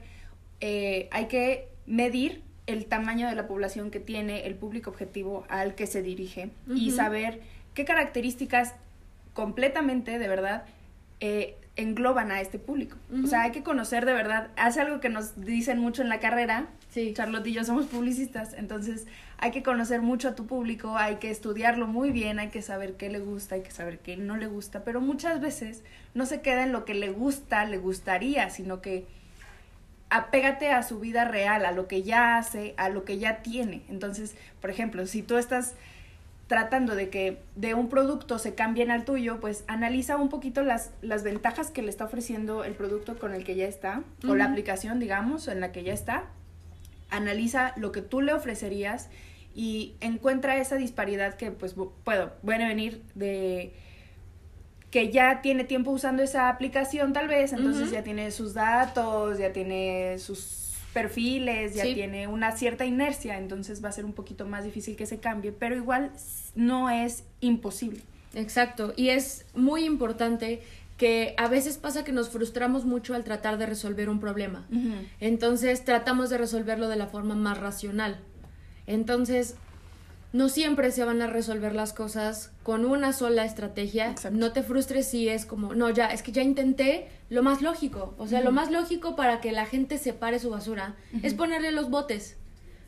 eh, 0.60 1.08
hay 1.12 1.26
que 1.28 1.70
medir 1.86 2.44
el 2.66 2.86
tamaño 2.86 3.28
de 3.28 3.36
la 3.36 3.48
población 3.48 3.92
que 3.92 4.00
tiene 4.00 4.46
el 4.46 4.56
público 4.56 4.90
objetivo 4.90 5.46
al 5.50 5.76
que 5.76 5.88
se 5.88 6.02
dirige 6.02 6.52
y 6.68 6.92
saber 6.92 7.42
qué 7.74 7.86
características 7.86 8.76
completamente, 9.34 10.20
de 10.20 10.28
verdad, 10.28 10.66
eh, 11.20 11.58
engloban 11.76 12.32
a 12.32 12.42
este 12.42 12.60
público. 12.60 12.98
O 13.24 13.28
sea, 13.28 13.44
hay 13.44 13.52
que 13.52 13.64
conocer 13.64 14.06
de 14.06 14.14
verdad, 14.14 14.50
hace 14.58 14.82
algo 14.82 15.00
que 15.00 15.10
nos 15.10 15.40
dicen 15.40 15.80
mucho 15.80 16.02
en 16.02 16.10
la 16.10 16.20
carrera, 16.20 16.68
Sí. 16.90 17.14
Charlotte 17.14 17.46
y 17.48 17.54
yo 17.54 17.64
somos 17.64 17.86
publicistas, 17.86 18.54
entonces 18.54 19.06
hay 19.38 19.52
que 19.52 19.62
conocer 19.62 20.02
mucho 20.02 20.30
a 20.30 20.36
tu 20.36 20.48
público, 20.48 20.98
hay 20.98 21.18
que 21.18 21.30
estudiarlo 21.30 21.86
muy 21.86 22.12
bien, 22.12 22.40
hay 22.40 22.50
que 22.50 22.62
saber 22.62 22.96
qué 22.96 23.10
le 23.10 23.20
gusta, 23.20 23.56
hay 23.56 23.62
que 23.62 23.72
saber 23.72 24.00
qué 24.00 24.18
no 24.18 24.38
le 24.38 24.48
gusta, 24.48 24.84
pero 24.84 25.00
muchas 25.00 25.40
veces 25.40 25.84
no 26.16 26.26
se 26.26 26.42
queda 26.42 26.64
en 26.64 26.72
lo 26.72 26.86
que 26.86 26.96
le 26.96 27.12
gusta, 27.12 27.64
le 27.66 27.78
gustaría, 27.78 28.50
sino 28.50 28.82
que 28.82 29.06
apégate 30.10 30.72
a 30.72 30.82
su 30.82 31.00
vida 31.00 31.26
real, 31.26 31.66
a 31.66 31.72
lo 31.72 31.88
que 31.88 32.02
ya 32.02 32.38
hace, 32.38 32.74
a 32.78 32.90
lo 32.90 33.06
que 33.06 33.20
ya 33.20 33.44
tiene. 33.44 33.84
Entonces, 33.90 34.36
por 34.60 34.72
ejemplo, 34.72 35.06
si 35.06 35.22
tú 35.22 35.38
estás 35.38 35.76
tratando 36.48 36.96
de 36.96 37.10
que 37.10 37.38
de 37.56 37.76
un 37.76 37.90
producto 37.90 38.40
se 38.40 38.56
cambien 38.56 38.90
al 38.90 39.06
tuyo, 39.06 39.40
pues 39.40 39.64
analiza 39.68 40.18
un 40.18 40.30
poquito 40.30 40.64
las, 40.64 40.90
las 41.04 41.22
ventajas 41.22 41.70
que 41.70 41.84
le 41.84 41.92
está 41.92 42.06
ofreciendo 42.06 42.64
el 42.64 42.74
producto 42.74 43.20
con 43.20 43.36
el 43.36 43.44
que 43.44 43.56
ya 43.56 43.68
está, 43.68 44.02
o 44.28 44.34
la 44.34 44.46
aplicación, 44.46 45.00
digamos, 45.00 45.48
en 45.48 45.60
la 45.60 45.72
que 45.72 45.84
ya 45.84 45.94
está. 45.94 46.24
Analiza 47.10 47.74
lo 47.78 47.92
que 47.92 48.02
tú 48.02 48.22
le 48.22 48.34
ofrecerías 48.34 49.10
y 49.56 49.96
encuentra 50.00 50.58
esa 50.58 50.76
disparidad 50.76 51.36
que 51.36 51.52
pues 51.52 51.76
puedo, 52.04 52.34
puede 52.44 52.68
venir 52.68 53.02
de 53.16 53.74
que 54.92 55.12
ya 55.12 55.42
tiene 55.42 55.64
tiempo 55.64 55.92
usando 55.92 56.24
esa 56.24 56.50
aplicación 56.50 57.14
tal 57.14 57.28
vez, 57.28 57.54
entonces 57.54 57.92
ya 57.92 58.04
tiene 58.04 58.32
sus 58.32 58.54
datos, 58.56 59.38
ya 59.38 59.54
tiene 59.54 60.18
sus 60.18 60.74
perfiles, 60.94 61.76
ya 61.76 61.84
Sí. 61.84 61.94
tiene 61.94 62.28
una 62.28 62.52
cierta 62.54 62.86
inercia, 62.86 63.38
entonces 63.38 63.84
va 63.84 63.90
a 63.90 63.92
ser 63.92 64.06
un 64.06 64.14
poquito 64.14 64.48
más 64.48 64.64
difícil 64.64 64.96
que 64.96 65.06
se 65.06 65.20
cambie, 65.20 65.52
pero 65.52 65.76
igual 65.76 66.12
no 66.56 66.90
es 66.90 67.24
imposible. 67.42 68.02
Exacto, 68.34 68.94
y 68.96 69.10
es 69.10 69.46
muy 69.54 69.86
importante 69.86 70.62
que 71.00 71.34
a 71.38 71.48
veces 71.48 71.78
pasa 71.78 72.04
que 72.04 72.12
nos 72.12 72.28
frustramos 72.30 72.84
mucho 72.84 73.16
al 73.16 73.24
tratar 73.24 73.58
de 73.58 73.66
resolver 73.66 74.10
un 74.10 74.20
problema. 74.20 74.68
Entonces 75.22 75.86
tratamos 75.86 76.30
de 76.30 76.38
resolverlo 76.38 76.90
de 76.90 76.98
la 76.98 77.08
forma 77.08 77.36
más 77.36 77.58
racional. 77.58 78.20
Entonces, 78.86 79.56
no 80.34 80.50
siempre 80.50 80.92
se 80.92 81.06
van 81.06 81.22
a 81.22 81.28
resolver 81.28 81.74
las 81.74 81.94
cosas 81.94 82.52
con 82.64 82.84
una 82.84 83.14
sola 83.14 83.46
estrategia. 83.46 84.12
Exacto. 84.12 84.38
No 84.38 84.52
te 84.52 84.62
frustres 84.62 85.08
si 85.08 85.30
es 85.30 85.46
como, 85.46 85.74
no, 85.74 85.90
ya, 85.90 86.08
es 86.08 86.22
que 86.22 86.34
ya 86.34 86.44
intenté 86.44 87.08
lo 87.30 87.44
más 87.44 87.62
lógico. 87.62 88.14
O 88.18 88.28
sea, 88.28 88.42
lo 88.42 88.52
más 88.52 88.70
lógico 88.70 89.16
para 89.16 89.40
que 89.40 89.54
la 89.54 89.66
gente 89.66 89.98
separe 90.00 90.38
su 90.38 90.50
basura 90.50 90.96
es 91.24 91.34
ponerle 91.34 91.72
los 91.72 91.90
botes. 91.90 92.36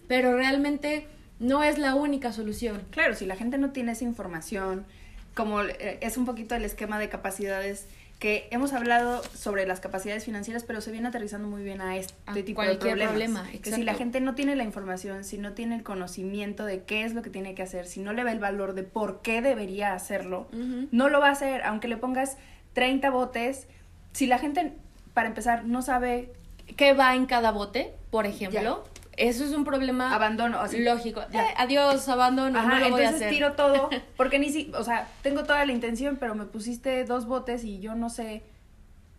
Pero 0.09 0.35
realmente 0.35 1.07
no 1.39 1.63
es 1.63 1.77
la 1.77 1.95
única 1.95 2.33
solución. 2.33 2.81
Claro, 2.89 3.15
si 3.15 3.25
la 3.25 3.37
gente 3.37 3.57
no 3.57 3.71
tiene 3.71 3.93
esa 3.93 4.03
información, 4.03 4.85
como 5.33 5.61
eh, 5.61 5.97
es 6.01 6.17
un 6.17 6.25
poquito 6.25 6.55
el 6.55 6.65
esquema 6.65 6.99
de 6.99 7.09
capacidades 7.09 7.87
que 8.19 8.47
hemos 8.51 8.73
hablado 8.73 9.23
sobre 9.33 9.65
las 9.65 9.79
capacidades 9.79 10.25
financieras, 10.25 10.63
pero 10.63 10.79
se 10.79 10.91
viene 10.91 11.07
aterrizando 11.07 11.47
muy 11.47 11.63
bien 11.63 11.81
a 11.81 11.97
este 11.97 12.13
A 12.27 12.33
tipo 12.33 12.61
de 12.61 12.75
problemas. 12.75 13.09
problema, 13.09 13.49
que 13.63 13.71
si 13.71 13.81
la 13.81 13.95
gente 13.95 14.21
no 14.21 14.35
tiene 14.35 14.55
la 14.55 14.63
información, 14.63 15.23
si 15.23 15.39
no 15.39 15.53
tiene 15.53 15.75
el 15.75 15.81
conocimiento 15.81 16.63
de 16.65 16.83
qué 16.83 17.03
es 17.03 17.15
lo 17.15 17.23
que 17.23 17.31
tiene 17.31 17.55
que 17.55 17.63
hacer, 17.63 17.87
si 17.87 17.99
no 17.99 18.13
le 18.13 18.23
ve 18.23 18.31
el 18.31 18.39
valor 18.39 18.73
de 18.75 18.83
por 18.83 19.23
qué 19.23 19.41
debería 19.41 19.93
hacerlo, 19.93 20.47
no 20.91 21.09
lo 21.09 21.19
va 21.19 21.29
a 21.29 21.31
hacer, 21.31 21.63
aunque 21.63 21.87
le 21.87 21.97
pongas 21.97 22.37
30 22.73 23.09
botes, 23.09 23.67
si 24.13 24.27
la 24.27 24.37
gente, 24.37 24.73
para 25.15 25.27
empezar, 25.27 25.65
no 25.65 25.81
sabe 25.81 26.31
¿Qué 26.75 26.93
va 26.93 27.15
en 27.15 27.25
cada 27.25 27.51
bote, 27.51 27.93
por 28.09 28.25
ejemplo? 28.25 28.83
Eso 29.17 29.43
es 29.43 29.51
un 29.51 29.65
problema 29.65 30.13
abandono, 30.15 30.59
lógico. 30.79 31.21
ya. 31.31 31.43
Eh, 31.43 31.53
adiós, 31.57 32.07
abandono, 32.07 32.57
Ajá, 32.57 32.69
no 32.69 32.79
lo 32.79 32.89
voy 32.91 33.01
a 33.01 33.05
entonces 33.09 33.15
hacer. 33.15 33.29
tiro 33.29 33.53
todo, 33.53 33.89
porque 34.17 34.39
ni 34.39 34.49
si, 34.49 34.71
o 34.75 34.83
sea, 34.83 35.07
tengo 35.21 35.43
toda 35.43 35.65
la 35.65 35.71
intención, 35.73 36.17
pero 36.19 36.33
me 36.35 36.45
pusiste 36.45 37.03
dos 37.03 37.25
botes 37.25 37.63
y 37.63 37.79
yo 37.79 37.93
no 37.95 38.09
sé 38.09 38.41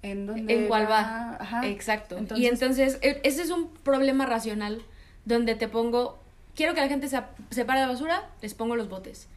en 0.02 0.26
dónde 0.26 0.52
en 0.54 0.66
cuál 0.66 0.90
va. 0.90 1.36
Ajá. 1.38 1.66
Exacto. 1.68 2.16
Entonces, 2.18 2.44
y 2.44 2.48
entonces, 2.48 2.98
e- 3.02 3.20
ese 3.22 3.42
es 3.42 3.50
un 3.50 3.68
problema 3.84 4.26
racional 4.26 4.82
donde 5.24 5.54
te 5.54 5.68
pongo, 5.68 6.18
quiero 6.56 6.74
que 6.74 6.80
la 6.80 6.88
gente 6.88 7.08
se 7.08 7.20
separe 7.50 7.80
la 7.80 7.86
basura, 7.88 8.28
les 8.40 8.54
pongo 8.54 8.74
los 8.76 8.88
botes. 8.88 9.28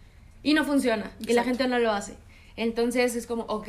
Y 0.41 0.53
no 0.53 0.63
funciona. 0.63 1.11
Y 1.19 1.33
la 1.33 1.43
gente 1.43 1.67
no 1.67 1.79
lo 1.79 1.91
hace. 1.91 2.15
Entonces 2.55 3.15
es 3.15 3.27
como, 3.27 3.43
ok, 3.43 3.67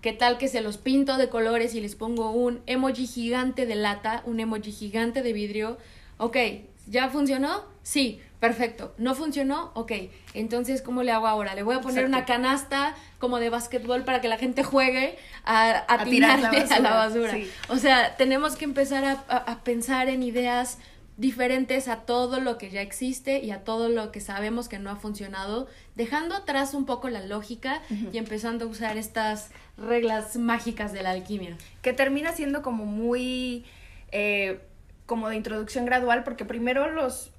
¿qué 0.00 0.12
tal 0.12 0.38
que 0.38 0.48
se 0.48 0.60
los 0.62 0.78
pinto 0.78 1.16
de 1.18 1.28
colores 1.28 1.74
y 1.74 1.80
les 1.80 1.94
pongo 1.96 2.30
un 2.30 2.62
emoji 2.66 3.06
gigante 3.06 3.66
de 3.66 3.74
lata, 3.74 4.22
un 4.24 4.40
emoji 4.40 4.72
gigante 4.72 5.22
de 5.22 5.32
vidrio? 5.32 5.76
Ok, 6.18 6.36
¿ya 6.86 7.08
funcionó? 7.08 7.64
Sí, 7.82 8.20
perfecto. 8.40 8.94
¿No 8.98 9.14
funcionó? 9.14 9.70
Ok. 9.74 9.92
Entonces, 10.34 10.80
¿cómo 10.82 11.02
le 11.02 11.12
hago 11.12 11.26
ahora? 11.26 11.54
Le 11.54 11.62
voy 11.62 11.74
a 11.76 11.80
poner 11.80 12.04
Exacto. 12.04 12.16
una 12.16 12.24
canasta 12.26 12.94
como 13.18 13.38
de 13.38 13.50
básquetbol 13.50 14.04
para 14.04 14.20
que 14.20 14.28
la 14.28 14.38
gente 14.38 14.62
juegue 14.62 15.16
a, 15.44 15.70
a, 15.70 15.94
A 16.00 16.04
tirar 16.04 16.40
la 16.40 16.50
tirarle 16.50 16.74
a 16.74 16.80
la 16.80 16.94
basura, 16.94 17.32
sí. 17.32 17.50
O 17.68 17.76
sea, 17.76 18.16
tenemos 18.16 18.56
que 18.56 18.64
empezar 18.64 19.04
a, 19.04 19.24
a- 19.28 19.36
a 19.52 19.64
pensar 19.64 20.08
en 20.08 20.22
ideas 20.22 20.78
diferentes 21.16 21.86
a 21.88 22.00
todo 22.00 22.40
lo 22.40 22.58
que 22.58 22.70
ya 22.70 22.80
existe 22.82 23.38
y 23.38 23.52
a 23.52 23.62
todo 23.62 23.88
lo 23.88 24.10
que 24.10 24.20
sabemos 24.20 24.68
que 24.68 24.80
no 24.80 24.90
ha 24.90 24.96
funcionado, 24.96 25.68
dejando 25.94 26.34
atrás 26.34 26.74
un 26.74 26.86
poco 26.86 27.08
la 27.08 27.20
lógica 27.24 27.82
y 28.12 28.18
empezando 28.18 28.64
a 28.64 28.68
usar 28.68 28.96
estas 28.96 29.50
reglas 29.78 30.36
mágicas 30.36 30.92
de 30.92 31.02
la 31.04 31.10
alquimia. 31.12 31.56
que 31.82 31.92
termina 31.92 32.32
siendo 32.32 32.62
como 32.62 32.84
muy 32.84 33.64
eh, 34.10 34.58
como 35.06 35.28
de 35.28 35.36
introducción 35.36 35.84
gradual, 35.84 36.24
porque 36.24 36.44
primero 36.44 36.90
los 36.90 37.30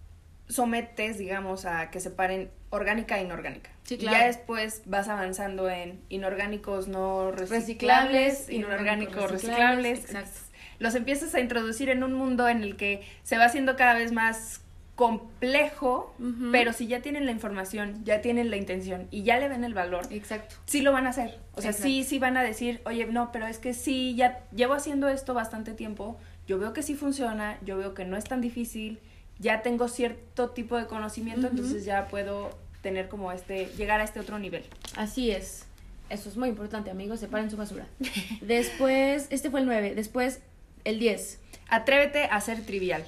sometes, 0.47 1.17
digamos, 1.17 1.65
a 1.65 1.89
que 1.89 1.99
separen 1.99 2.51
orgánica 2.69 3.17
e 3.19 3.23
inorgánica. 3.23 3.71
Sí, 3.83 3.95
Y 3.95 3.97
claro. 3.97 4.17
ya 4.19 4.25
después 4.27 4.81
vas 4.85 5.07
avanzando 5.07 5.69
en 5.69 5.99
inorgánicos 6.09 6.87
no 6.87 7.31
reciclables, 7.31 7.61
Reciclables, 7.61 8.49
inorgánicos 8.49 9.31
reciclables. 9.31 9.99
reciclables, 9.99 9.99
exacto. 10.05 10.39
Los 10.77 10.93
empiezas 10.95 11.33
a 11.35 11.39
introducir 11.39 11.89
en 11.89 12.03
un 12.03 12.13
mundo 12.13 12.47
en 12.49 12.61
el 12.61 12.75
que 12.75 13.01
se 13.23 13.37
va 13.37 13.45
haciendo 13.45 13.75
cada 13.75 13.93
vez 13.93 14.11
más 14.11 14.61
complejo, 14.95 16.15
pero 16.51 16.71
si 16.73 16.87
ya 16.87 17.01
tienen 17.01 17.25
la 17.25 17.31
información, 17.31 18.03
ya 18.05 18.21
tienen 18.21 18.49
la 18.49 18.57
intención 18.57 19.07
y 19.11 19.23
ya 19.23 19.39
le 19.39 19.49
ven 19.49 19.63
el 19.63 19.73
valor, 19.73 20.07
Exacto. 20.09 20.55
sí 20.65 20.81
lo 20.81 20.91
van 20.93 21.05
a 21.05 21.09
hacer. 21.09 21.37
O 21.53 21.61
sea, 21.61 21.71
Exacto. 21.71 21.87
sí, 21.89 22.03
sí 22.03 22.19
van 22.19 22.37
a 22.37 22.43
decir, 22.43 22.81
oye, 22.85 23.05
no, 23.05 23.31
pero 23.31 23.45
es 23.47 23.59
que 23.59 23.73
sí, 23.73 24.15
ya 24.15 24.43
llevo 24.55 24.73
haciendo 24.73 25.07
esto 25.09 25.33
bastante 25.33 25.73
tiempo, 25.73 26.17
yo 26.47 26.59
veo 26.59 26.73
que 26.73 26.83
sí 26.83 26.95
funciona, 26.95 27.57
yo 27.63 27.77
veo 27.77 27.93
que 27.93 28.05
no 28.05 28.17
es 28.17 28.25
tan 28.25 28.41
difícil, 28.41 28.99
ya 29.39 29.61
tengo 29.61 29.87
cierto 29.87 30.49
tipo 30.49 30.77
de 30.77 30.85
conocimiento, 30.87 31.47
entonces 31.47 31.85
ya 31.85 32.07
puedo 32.07 32.57
tener 32.81 33.09
como 33.09 33.31
este, 33.31 33.65
llegar 33.77 33.99
a 33.99 34.03
este 34.03 34.19
otro 34.19 34.39
nivel. 34.39 34.63
Así 34.95 35.31
es. 35.31 35.65
Eso 36.09 36.29
es 36.29 36.37
muy 36.37 36.49
importante, 36.49 36.91
amigos. 36.91 37.19
Separen 37.19 37.49
su 37.49 37.57
basura. 37.57 37.87
Después, 38.41 39.27
este 39.31 39.49
fue 39.49 39.61
el 39.61 39.65
9. 39.65 39.95
Después, 39.95 40.41
el 40.83 40.99
10. 40.99 41.39
Atrévete 41.67 42.25
a 42.25 42.39
ser 42.41 42.63
trivial. 42.63 43.03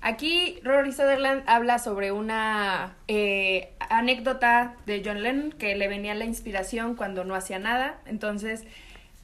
Aquí 0.00 0.60
Rory 0.62 0.92
Sutherland 0.92 1.42
habla 1.46 1.78
sobre 1.78 2.10
una 2.10 2.96
eh, 3.06 3.72
anécdota 3.80 4.76
de 4.86 5.02
John 5.04 5.22
Lennon 5.22 5.52
que 5.52 5.76
le 5.76 5.88
venía 5.88 6.14
la 6.14 6.24
inspiración 6.24 6.94
cuando 6.94 7.24
no 7.24 7.34
hacía 7.34 7.58
nada. 7.58 8.00
Entonces, 8.06 8.64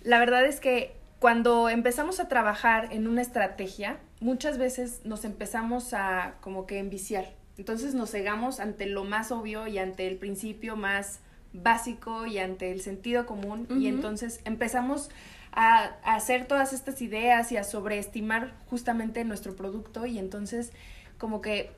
la 0.03 0.19
verdad 0.19 0.45
es 0.45 0.61
que 0.61 0.95
cuando 1.19 1.69
empezamos 1.69 2.21
a 2.21 2.29
trabajar 2.29 2.93
en 2.93 3.09
una 3.09 3.23
estrategia, 3.23 3.99
muchas 4.21 4.59
veces 4.59 5.01
nos 5.05 5.25
empezamos 5.25 5.95
a 5.95 6.35
como 6.41 6.67
que 6.67 6.79
enviciar. 6.79 7.35
Entonces 7.59 7.95
nos 7.95 8.11
cegamos 8.11 8.61
ante 8.61 8.87
lo 8.87 9.05
más 9.05 9.33
obvio 9.33 9.67
y 9.67 9.79
ante 9.79 10.07
el 10.07 10.17
principio 10.17 10.77
más 10.77 11.21
básico 11.53 12.27
y 12.27 12.39
ante 12.39 12.71
el 12.71 12.83
sentido 12.83 13.25
común. 13.25 13.67
Y 13.71 13.87
entonces 13.87 14.41
empezamos 14.45 15.09
a, 15.53 15.97
a 16.05 16.17
hacer 16.17 16.47
todas 16.47 16.75
estas 16.75 17.01
ideas 17.01 17.51
y 17.51 17.57
a 17.57 17.65
sobreestimar 17.65 18.53
justamente 18.67 19.25
nuestro 19.25 19.57
producto. 19.57 20.05
Y 20.05 20.19
entonces 20.19 20.73
como 21.17 21.41
que 21.41 21.73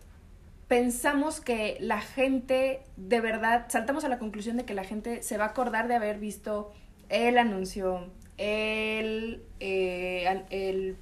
pensamos 0.66 1.40
que 1.40 1.78
la 1.80 2.00
gente 2.00 2.82
de 2.96 3.20
verdad, 3.20 3.66
saltamos 3.68 4.04
a 4.04 4.08
la 4.08 4.18
conclusión 4.18 4.56
de 4.56 4.64
que 4.64 4.74
la 4.74 4.84
gente 4.84 5.22
se 5.22 5.38
va 5.38 5.44
a 5.44 5.48
acordar 5.48 5.86
de 5.86 5.94
haber 5.94 6.18
visto 6.18 6.72
el 7.08 7.38
anuncio, 7.38 8.10
el, 8.38 9.42
eh, 9.60 10.42
el 10.50 10.96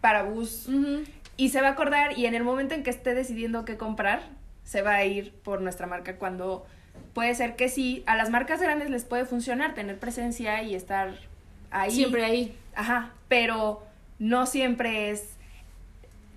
parabús 0.00 0.68
y 1.36 1.48
se 1.50 1.60
va 1.60 1.68
a 1.68 1.70
acordar 1.72 2.18
y 2.18 2.26
en 2.26 2.34
el 2.34 2.42
momento 2.42 2.74
en 2.74 2.82
que 2.82 2.90
esté 2.90 3.14
decidiendo 3.14 3.64
qué 3.64 3.76
comprar, 3.76 4.22
se 4.64 4.82
va 4.82 4.94
a 4.94 5.04
ir 5.04 5.32
por 5.32 5.60
nuestra 5.60 5.86
marca 5.86 6.16
cuando 6.16 6.66
puede 7.12 7.34
ser 7.34 7.56
que 7.56 7.68
sí, 7.68 8.02
a 8.06 8.16
las 8.16 8.30
marcas 8.30 8.60
grandes 8.60 8.90
les 8.90 9.04
puede 9.04 9.24
funcionar 9.24 9.74
tener 9.74 9.98
presencia 9.98 10.62
y 10.62 10.74
estar 10.74 11.14
ahí. 11.70 11.90
Siempre 11.90 12.24
ahí. 12.24 12.56
Ajá, 12.74 13.12
pero 13.28 13.84
no 14.18 14.46
siempre 14.46 15.10
es 15.10 15.34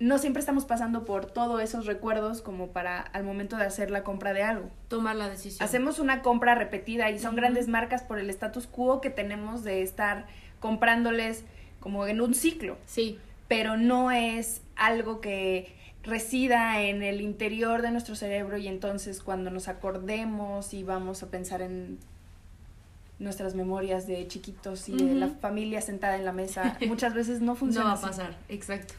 no 0.00 0.18
siempre 0.18 0.40
estamos 0.40 0.64
pasando 0.64 1.04
por 1.04 1.26
todos 1.26 1.60
esos 1.60 1.86
recuerdos 1.86 2.40
como 2.40 2.68
para 2.68 3.00
al 3.00 3.24
momento 3.24 3.56
de 3.56 3.64
hacer 3.64 3.90
la 3.90 4.04
compra 4.04 4.32
de 4.32 4.42
algo. 4.42 4.70
Tomar 4.88 5.16
la 5.16 5.28
decisión. 5.28 5.64
Hacemos 5.64 5.98
una 5.98 6.22
compra 6.22 6.54
repetida 6.54 7.10
y 7.10 7.18
son 7.18 7.34
grandes 7.34 7.68
marcas 7.68 8.02
por 8.02 8.18
el 8.18 8.30
status 8.30 8.66
quo 8.66 9.00
que 9.00 9.10
tenemos 9.10 9.64
de 9.64 9.82
estar 9.82 10.26
comprándoles 10.60 11.44
como 11.80 12.06
en 12.06 12.20
un 12.20 12.34
ciclo. 12.34 12.76
Sí. 12.86 13.18
Pero 13.48 13.76
no 13.76 14.12
es 14.12 14.62
algo 14.76 15.20
que 15.20 15.74
resida 16.04 16.80
en 16.82 17.02
el 17.02 17.20
interior 17.20 17.82
de 17.82 17.90
nuestro 17.90 18.14
cerebro 18.14 18.56
y 18.56 18.68
entonces 18.68 19.20
cuando 19.20 19.50
nos 19.50 19.68
acordemos 19.68 20.74
y 20.74 20.84
vamos 20.84 21.22
a 21.22 21.26
pensar 21.26 21.60
en 21.60 21.98
nuestras 23.18 23.56
memorias 23.56 24.06
de 24.06 24.28
chiquitos 24.28 24.88
y 24.88 24.96
de 24.96 25.14
la 25.14 25.28
familia 25.28 25.80
sentada 25.80 26.16
en 26.16 26.24
la 26.24 26.32
mesa, 26.32 26.78
muchas 26.86 27.14
veces 27.14 27.40
no 27.40 27.56
funciona. 27.56 27.88
No 27.88 27.94
va 27.96 27.98
a 27.98 28.00
pasar, 28.00 28.36
exacto. 28.48 28.94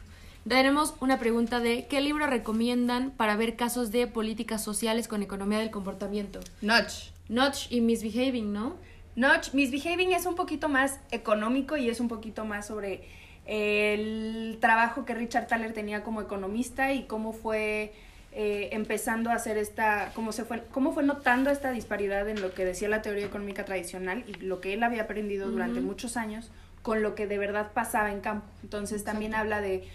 Tenemos 0.49 0.95
una 0.99 1.19
pregunta 1.19 1.59
de 1.59 1.85
¿qué 1.85 2.01
libro 2.01 2.25
recomiendan 2.25 3.12
para 3.12 3.35
ver 3.35 3.55
casos 3.55 3.91
de 3.91 4.07
políticas 4.07 4.63
sociales 4.63 5.07
con 5.07 5.21
economía 5.21 5.59
del 5.59 5.69
comportamiento? 5.69 6.39
Notch. 6.62 7.12
Notch 7.29 7.67
y 7.71 7.81
Misbehaving, 7.81 8.51
¿no? 8.51 8.75
Notch, 9.15 9.53
Misbehaving 9.53 10.12
es 10.12 10.25
un 10.25 10.35
poquito 10.35 10.67
más 10.67 10.99
económico 11.12 11.77
y 11.77 11.88
es 11.88 11.99
un 11.99 12.07
poquito 12.07 12.45
más 12.45 12.65
sobre 12.65 13.03
el 13.45 14.57
trabajo 14.59 15.05
que 15.05 15.13
Richard 15.13 15.45
Thaler 15.45 15.73
tenía 15.73 16.03
como 16.03 16.19
economista 16.19 16.93
y 16.93 17.03
cómo 17.03 17.31
fue 17.31 17.93
eh, 18.31 18.69
empezando 18.71 19.29
a 19.29 19.35
hacer 19.35 19.55
esta, 19.59 20.12
cómo, 20.15 20.31
se 20.31 20.45
fue, 20.45 20.63
cómo 20.71 20.93
fue 20.93 21.03
notando 21.03 21.51
esta 21.51 21.69
disparidad 21.69 22.27
en 22.27 22.41
lo 22.41 22.55
que 22.55 22.65
decía 22.65 22.89
la 22.89 23.03
teoría 23.03 23.27
económica 23.27 23.65
tradicional 23.65 24.23
y 24.25 24.33
lo 24.43 24.62
que 24.62 24.73
él 24.73 24.81
había 24.81 25.03
aprendido 25.03 25.51
durante 25.51 25.79
muchos 25.79 26.17
años 26.17 26.49
con 26.81 27.01
lo 27.01 27.15
que 27.15 27.27
de 27.27 27.38
verdad 27.38 27.71
pasaba 27.73 28.12
en 28.12 28.21
campo. 28.21 28.47
Entonces 28.63 29.03
también 29.03 29.35
habla 29.35 29.62
de 29.62 29.88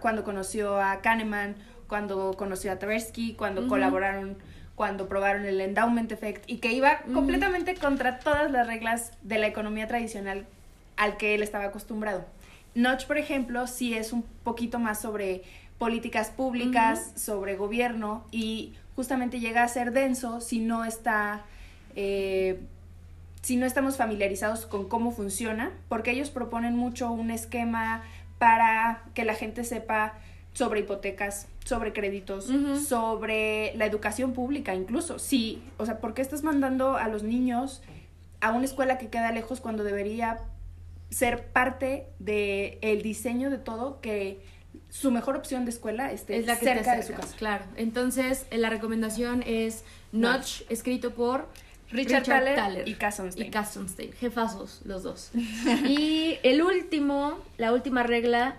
cuando 0.00 0.24
conoció 0.24 0.80
a 0.80 1.00
Kahneman, 1.00 1.56
cuando 1.88 2.34
conoció 2.36 2.72
a 2.72 2.78
Tversky, 2.78 3.34
cuando 3.34 3.68
colaboraron, 3.68 4.36
cuando 4.74 5.08
probaron 5.08 5.44
el 5.44 5.60
endowment 5.60 6.10
effect 6.10 6.44
y 6.46 6.58
que 6.58 6.72
iba 6.72 7.02
completamente 7.12 7.74
contra 7.74 8.18
todas 8.18 8.50
las 8.50 8.66
reglas 8.66 9.12
de 9.22 9.38
la 9.38 9.46
economía 9.46 9.86
tradicional 9.86 10.46
al 10.96 11.16
que 11.16 11.34
él 11.34 11.42
estaba 11.42 11.64
acostumbrado. 11.64 12.24
Notch, 12.74 13.06
por 13.06 13.18
ejemplo, 13.18 13.66
sí 13.66 13.94
es 13.94 14.12
un 14.12 14.22
poquito 14.22 14.78
más 14.78 15.00
sobre 15.00 15.42
políticas 15.78 16.30
públicas, 16.30 17.12
sobre 17.16 17.56
gobierno 17.56 18.24
y 18.30 18.72
justamente 18.96 19.40
llega 19.40 19.62
a 19.62 19.68
ser 19.68 19.92
denso 19.92 20.40
si 20.40 20.60
no 20.60 20.84
está 20.84 21.44
eh, 21.96 22.60
si 23.42 23.56
no 23.56 23.66
estamos 23.66 23.96
familiarizados 23.96 24.66
con 24.66 24.88
cómo 24.88 25.10
funciona, 25.10 25.72
porque 25.88 26.12
ellos 26.12 26.30
proponen 26.30 26.76
mucho 26.76 27.10
un 27.10 27.32
esquema 27.32 28.04
para 28.42 29.04
que 29.14 29.24
la 29.24 29.34
gente 29.34 29.62
sepa 29.62 30.14
sobre 30.52 30.80
hipotecas, 30.80 31.46
sobre 31.64 31.92
créditos, 31.92 32.50
sobre 32.88 33.72
la 33.76 33.86
educación 33.86 34.32
pública 34.32 34.74
incluso. 34.74 35.20
Sí, 35.20 35.62
o 35.78 35.86
sea, 35.86 36.00
¿por 36.00 36.12
qué 36.12 36.22
estás 36.22 36.42
mandando 36.42 36.96
a 36.96 37.06
los 37.06 37.22
niños 37.22 37.82
a 38.40 38.50
una 38.50 38.64
escuela 38.64 38.98
que 38.98 39.06
queda 39.10 39.30
lejos 39.30 39.60
cuando 39.60 39.84
debería 39.84 40.40
ser 41.08 41.52
parte 41.52 42.08
del 42.18 42.78
el 42.82 43.02
diseño 43.02 43.48
de 43.48 43.58
todo 43.58 44.00
que 44.00 44.42
su 44.88 45.12
mejor 45.12 45.36
opción 45.36 45.64
de 45.64 45.70
escuela 45.70 46.10
esté 46.10 46.36
es 46.36 46.46
la 46.46 46.58
que 46.58 46.64
cerca, 46.64 46.96
de 46.96 47.04
su 47.04 47.12
casa? 47.12 47.36
Claro, 47.36 47.64
entonces 47.76 48.46
la 48.50 48.70
recomendación 48.70 49.44
es 49.46 49.84
Notch, 50.10 50.62
escrito 50.68 51.14
por 51.14 51.46
Richard, 51.92 52.24
Thaler, 52.24 52.88
y 52.88 52.94
Kassenstein. 52.94 54.08
Y 54.08 54.12
jefazos 54.12 54.80
los 54.84 55.02
dos. 55.02 55.30
y 55.86 56.38
el 56.42 56.62
último, 56.62 57.38
la 57.58 57.72
última 57.72 58.02
regla, 58.02 58.56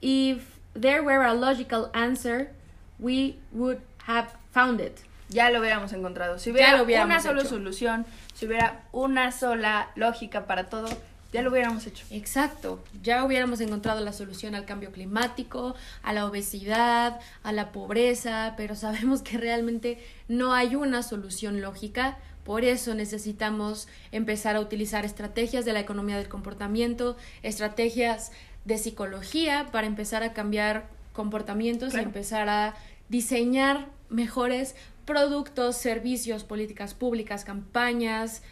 if 0.00 0.42
there 0.78 1.00
were 1.00 1.24
a 1.24 1.34
logical 1.34 1.90
answer, 1.94 2.50
we 2.98 3.36
would 3.52 3.78
have 4.06 4.28
found 4.52 4.80
it. 4.80 5.00
Ya 5.28 5.50
lo 5.50 5.60
hubiéramos 5.60 5.92
encontrado. 5.92 6.38
Si 6.38 6.50
hubiera 6.50 6.82
una 7.04 7.20
sola 7.20 7.44
solución, 7.44 8.06
si 8.34 8.46
hubiera 8.46 8.84
una 8.92 9.32
sola 9.32 9.90
lógica 9.96 10.46
para 10.46 10.68
todo, 10.68 10.88
ya 11.32 11.42
lo 11.42 11.50
hubiéramos 11.50 11.86
hecho. 11.86 12.06
Exacto, 12.10 12.82
ya 13.02 13.24
hubiéramos 13.24 13.60
encontrado 13.60 14.00
la 14.00 14.12
solución 14.12 14.54
al 14.54 14.64
cambio 14.64 14.92
climático, 14.92 15.74
a 16.02 16.12
la 16.12 16.26
obesidad, 16.26 17.18
a 17.42 17.52
la 17.52 17.72
pobreza, 17.72 18.54
pero 18.56 18.76
sabemos 18.76 19.22
que 19.22 19.36
realmente 19.36 19.98
no 20.28 20.52
hay 20.52 20.76
una 20.76 21.02
solución 21.02 21.60
lógica 21.60 22.18
por 22.46 22.64
eso 22.64 22.94
necesitamos 22.94 23.88
empezar 24.12 24.54
a 24.54 24.60
utilizar 24.60 25.04
estrategias 25.04 25.64
de 25.64 25.72
la 25.72 25.80
economía 25.80 26.16
del 26.16 26.28
comportamiento, 26.28 27.16
estrategias 27.42 28.30
de 28.64 28.78
psicología 28.78 29.66
para 29.72 29.88
empezar 29.88 30.22
a 30.22 30.32
cambiar 30.32 30.86
comportamientos 31.12 31.94
y 31.94 31.98
empezar 31.98 32.48
a 32.48 32.76
diseñar 33.08 33.88
mejores 34.10 34.76
productos, 35.06 35.76
servicios, 35.76 36.44
políticas 36.44 36.94
públicas, 36.94 37.44
campañas, 37.44 38.42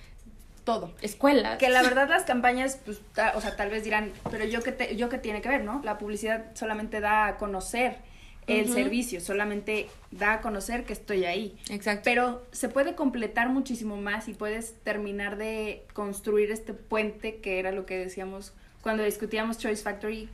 todo. 0.64 0.92
Escuelas. 1.00 1.58
Que 1.58 1.68
la 1.68 1.82
verdad 1.84 2.08
las 2.08 2.24
campañas, 2.24 2.80
pues, 2.84 3.00
o 3.36 3.40
sea, 3.40 3.54
tal 3.54 3.70
vez 3.70 3.84
dirán, 3.84 4.12
pero 4.28 4.44
yo 4.44 4.60
qué, 4.60 4.96
yo 4.96 5.08
qué 5.08 5.18
tiene 5.18 5.40
que 5.40 5.48
ver, 5.48 5.62
¿no? 5.62 5.80
La 5.84 5.98
publicidad 5.98 6.46
solamente 6.54 7.00
da 7.00 7.28
a 7.28 7.36
conocer 7.36 7.98
el 8.46 8.68
servicio, 8.68 9.20
solamente 9.20 9.88
da 10.10 10.34
a 10.34 10.40
conocer 10.40 10.84
que 10.84 10.92
estoy 10.92 11.24
ahí. 11.24 11.56
Exacto. 11.70 12.02
Pero 12.04 12.42
se 12.52 12.68
puede 12.68 12.94
completar 12.94 13.48
muchísimo 13.48 13.96
más 13.96 14.28
y 14.28 14.34
puedes 14.34 14.74
terminar 14.82 15.36
de 15.36 15.84
construir 15.92 16.50
este 16.50 16.74
puente 16.74 17.36
que 17.36 17.58
era 17.58 17.72
lo 17.72 17.86
que 17.86 17.98
decíamos 17.98 18.52
cuando 18.82 19.02
discutíamos 19.02 19.58
Choice 19.58 19.82
Factory, 19.82 20.28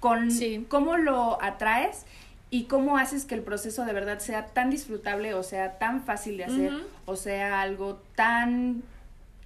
con 0.00 0.30
cómo 0.68 0.96
lo 0.96 1.40
atraes 1.40 2.04
y 2.50 2.64
cómo 2.64 2.98
haces 2.98 3.24
que 3.24 3.36
el 3.36 3.42
proceso 3.42 3.84
de 3.84 3.92
verdad 3.92 4.18
sea 4.18 4.46
tan 4.46 4.68
disfrutable 4.68 5.32
o 5.34 5.44
sea 5.44 5.78
tan 5.78 6.02
fácil 6.02 6.36
de 6.36 6.44
hacer 6.44 6.72
o 7.06 7.16
sea 7.16 7.62
algo 7.62 8.02
tan 8.16 8.82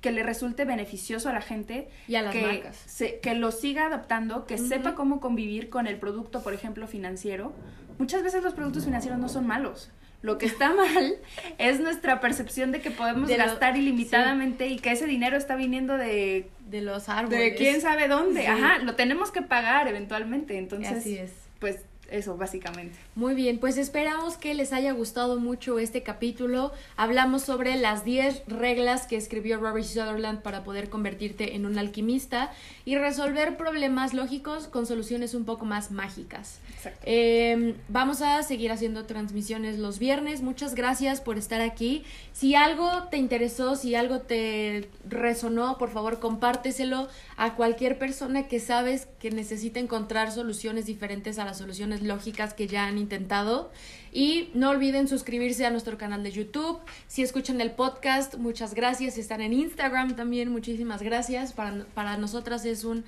que 0.01 0.11
le 0.11 0.23
resulte 0.23 0.65
beneficioso 0.65 1.29
a 1.29 1.33
la 1.33 1.41
gente 1.41 1.89
y 2.09 2.15
a 2.15 2.23
las 2.23 2.33
que 2.33 2.43
marcas. 2.43 3.03
que 3.23 3.35
lo 3.35 3.51
siga 3.51 3.87
adaptando, 3.87 4.47
que 4.47 4.57
sepa 4.57 4.95
cómo 4.95 5.21
convivir 5.21 5.69
con 5.69 5.87
el 5.87 5.99
producto, 5.99 6.43
por 6.43 6.55
ejemplo, 6.55 6.87
financiero 6.87 7.53
muchas 7.99 8.23
veces 8.23 8.43
los 8.43 8.55
productos 8.55 8.85
financieros 8.85 9.19
no 9.19 9.29
son 9.29 9.47
malos. 9.47 9.91
Lo 10.23 10.39
que 10.39 10.47
está 10.47 10.73
mal 10.75 11.15
es 11.59 11.81
nuestra 11.81 12.21
percepción 12.21 12.73
de 12.73 12.81
que 12.81 12.91
podemos 12.91 13.29
gastar 13.29 13.77
ilimitadamente 13.77 14.67
y 14.69 14.79
que 14.79 14.93
ese 14.93 15.07
dinero 15.07 15.37
está 15.37 15.57
viniendo 15.57 15.97
de... 15.97 16.49
De 16.69 16.81
los 16.81 17.09
árboles. 17.09 17.39
De 17.39 17.55
quién 17.55 17.81
sabe 17.81 18.09
dónde. 18.09 18.49
Ajá, 18.49 18.79
lo 18.79 18.97
tenemos 18.97 19.31
que 19.31 19.41
pagar 19.41 19.87
eventualmente. 19.87 20.59
Entonces, 20.59 20.99
Así 20.99 21.17
es. 21.17 21.33
pues 21.61 21.85
eso, 22.11 22.37
básicamente. 22.37 22.97
Muy 23.15 23.35
bien, 23.35 23.59
pues 23.59 23.79
esperamos 23.79 24.37
que 24.37 24.55
les 24.55 24.73
haya 24.73 24.93
gustado 24.93 25.39
mucho 25.39 25.79
este 25.79 26.03
capítulo. 26.03 26.73
Hablamos 26.97 27.43
sobre 27.43 27.77
las 27.77 28.05
10 28.05 28.45
reglas 28.47 29.07
que 29.07 29.17
escribió 29.17 29.59
Robert 29.59 29.85
Sutherland 29.85 30.43
para 30.43 30.65
poder 30.65 30.89
convertirte 30.89 31.55
en 31.55 31.67
un 31.67 31.79
alquimista 31.79 32.53
y 32.85 32.97
resolver 32.97 33.57
problemas 33.57 34.15
lógicos 34.15 34.69
con 34.69 34.87
soluciones 34.87 35.35
un 35.35 35.45
poco 35.45 35.65
más 35.65 35.91
mágicas. 35.91 36.59
Exacto. 36.77 37.01
Em, 37.05 37.75
vamos 37.89 38.23
a 38.23 38.43
seguir 38.43 38.71
haciendo 38.71 39.05
transmisiones 39.05 39.79
los 39.79 39.99
viernes. 39.99 40.43
Muchas 40.43 40.75
gracias 40.75 41.21
por 41.21 41.39
estar 41.39 41.61
aquí. 41.61 42.05
Si 42.33 42.55
algo 42.55 43.05
te 43.11 43.17
interesó, 43.17 43.77
si 43.77 43.95
algo 43.95 44.21
te 44.21 44.89
resonó, 45.09 45.79
por 45.79 45.91
favor 45.91 46.21
compárteselo 46.21 47.09
a 47.37 47.55
cualquier 47.55 47.99
persona 47.99 48.49
que 48.49 48.61
sabes 48.61 49.09
que 49.21 49.31
necesita 49.31 49.81
encontrar 49.81 50.33
soluciones 50.33 50.87
diferentes 50.87 51.39
a 51.39 51.45
las 51.45 51.59
soluciones 51.59 51.96
lógicas 52.03 52.55
que 52.55 52.67
ya 52.67 52.87
han 52.87 52.99
intentado. 52.99 53.71
Y 54.13 54.51
no 54.55 54.71
olviden 54.71 55.09
suscribirse 55.09 55.67
a 55.67 55.71
nuestro 55.71 55.99
canal 55.99 56.23
de 56.23 56.33
YouTube. 56.33 56.81
Si 57.07 57.23
escuchan 57.23 57.61
el 57.61 57.73
podcast, 57.73 58.37
muchas 58.37 58.75
gracias. 58.75 59.15
Si 59.15 59.21
están 59.21 59.41
en 59.41 59.53
Instagram 59.53 60.17
también, 60.17 60.51
muchísimas 60.51 61.03
gracias. 61.03 61.53
Para, 61.53 61.85
para 61.95 62.17
nosotras 62.17 62.65
es 62.65 62.85
un 62.85 63.05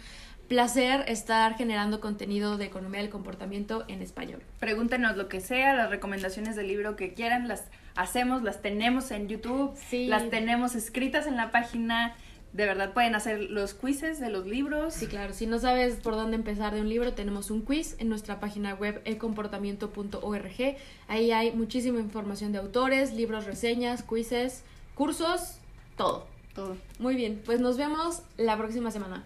placer 0.49 1.05
estar 1.09 1.57
generando 1.57 2.01
contenido 2.01 2.57
de 2.57 2.65
economía 2.65 3.01
del 3.03 3.11
comportamiento 3.11 3.85
en 3.87 4.01
español. 4.01 4.43
Pregúntenos 4.59 5.17
lo 5.17 5.29
que 5.29 5.41
sea, 5.41 5.75
las 5.75 5.91
recomendaciones 5.91 6.57
del 6.57 6.69
libro 6.69 6.97
que 6.97 7.13
quieran, 7.13 7.49
las 7.49 7.65
hacemos, 7.95 8.43
las 8.43 8.63
tenemos 8.63 9.11
en 9.11 9.29
YouTube, 9.29 9.75
las 9.93 10.31
tenemos 10.31 10.75
escritas 10.75 11.27
en 11.27 11.37
la 11.37 11.51
página 11.51 12.17
de 12.53 12.67
verdad 12.67 12.93
pueden 12.93 13.15
hacer 13.15 13.51
los 13.51 13.75
quizzes 13.75 14.21
de 14.21 14.31
los 14.31 14.47
libros. 14.47 14.95
Sí, 14.95 15.07
claro. 15.07 15.33
Si 15.33 15.47
no 15.47 15.59
sabes 15.59 15.97
por 15.97 16.15
dónde 16.15 16.37
empezar 16.37 16.75
de 16.75 16.81
un 16.81 16.89
libro, 16.89 17.13
tenemos 17.13 17.51
un 17.51 17.63
quiz 17.63 17.97
en 17.99 18.09
nuestra 18.09 18.41
página 18.41 18.75
web 18.75 19.01
elcomportamiento.org. 19.05 20.77
Ahí 21.09 21.31
hay 21.31 21.53
muchísima 21.53 22.01
información 22.01 22.53
de 22.53 22.59
autores, 22.59 23.13
libros, 23.13 23.45
reseñas, 23.45 24.03
quizzes, 24.03 24.63
cursos, 24.95 25.59
todo. 25.97 26.27
Todo. 26.55 26.77
Muy 26.99 27.15
bien, 27.15 27.41
pues 27.45 27.61
nos 27.61 27.77
vemos 27.77 28.23
la 28.37 28.57
próxima 28.57 28.91
semana. 28.91 29.25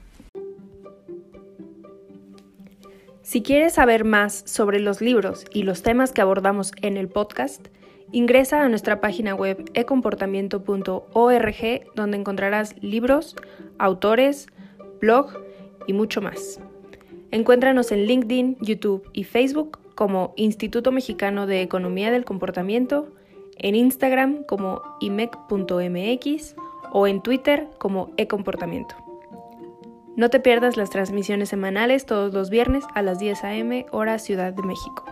Si 3.23 3.43
quieres 3.43 3.75
saber 3.75 4.05
más 4.05 4.43
sobre 4.47 4.81
los 4.81 5.01
libros 5.01 5.47
y 5.55 5.63
los 5.63 5.83
temas 5.83 6.13
que 6.13 6.21
abordamos 6.21 6.73
en 6.83 6.99
el 6.99 7.09
podcast, 7.09 7.69
ingresa 8.13 8.63
a 8.63 8.69
nuestra 8.69 9.01
página 9.01 9.35
web 9.35 9.71
ecomportamiento.org 9.75 11.95
donde 11.95 12.17
encontrarás 12.17 12.75
libros, 12.83 13.37
autores, 13.79 14.47
blog 15.01 15.33
y 15.87 15.93
mucho 15.93 16.21
más. 16.21 16.61
Encuéntranos 17.31 17.93
en 17.93 18.05
LinkedIn, 18.05 18.59
YouTube 18.61 19.09
y 19.13 19.25
Facebook 19.25 19.79
como 19.95 20.33
Instituto 20.37 20.93
Mexicano 20.93 21.47
de 21.47 21.63
Economía 21.63 22.11
del 22.11 22.25
Comportamiento, 22.25 23.09
en 23.57 23.75
Instagram 23.75 24.45
como 24.45 24.83
imec.mx 25.01 26.57
o 26.93 27.07
en 27.07 27.23
Twitter 27.23 27.69
como 27.79 28.13
ecomportamiento. 28.17 28.97
No 30.15 30.29
te 30.29 30.41
pierdas 30.41 30.77
las 30.77 30.91
transmisiones 30.91 31.49
semanales 31.49 32.05
todos 32.05 32.35
los 32.35 32.51
viernes 32.51 32.85
a 32.95 33.01
las 33.01 33.19
10 33.19 33.45
a.m. 33.45 33.87
hora 33.93 34.19
Ciudad 34.19 34.53
de 34.53 34.63
México. 34.63 35.05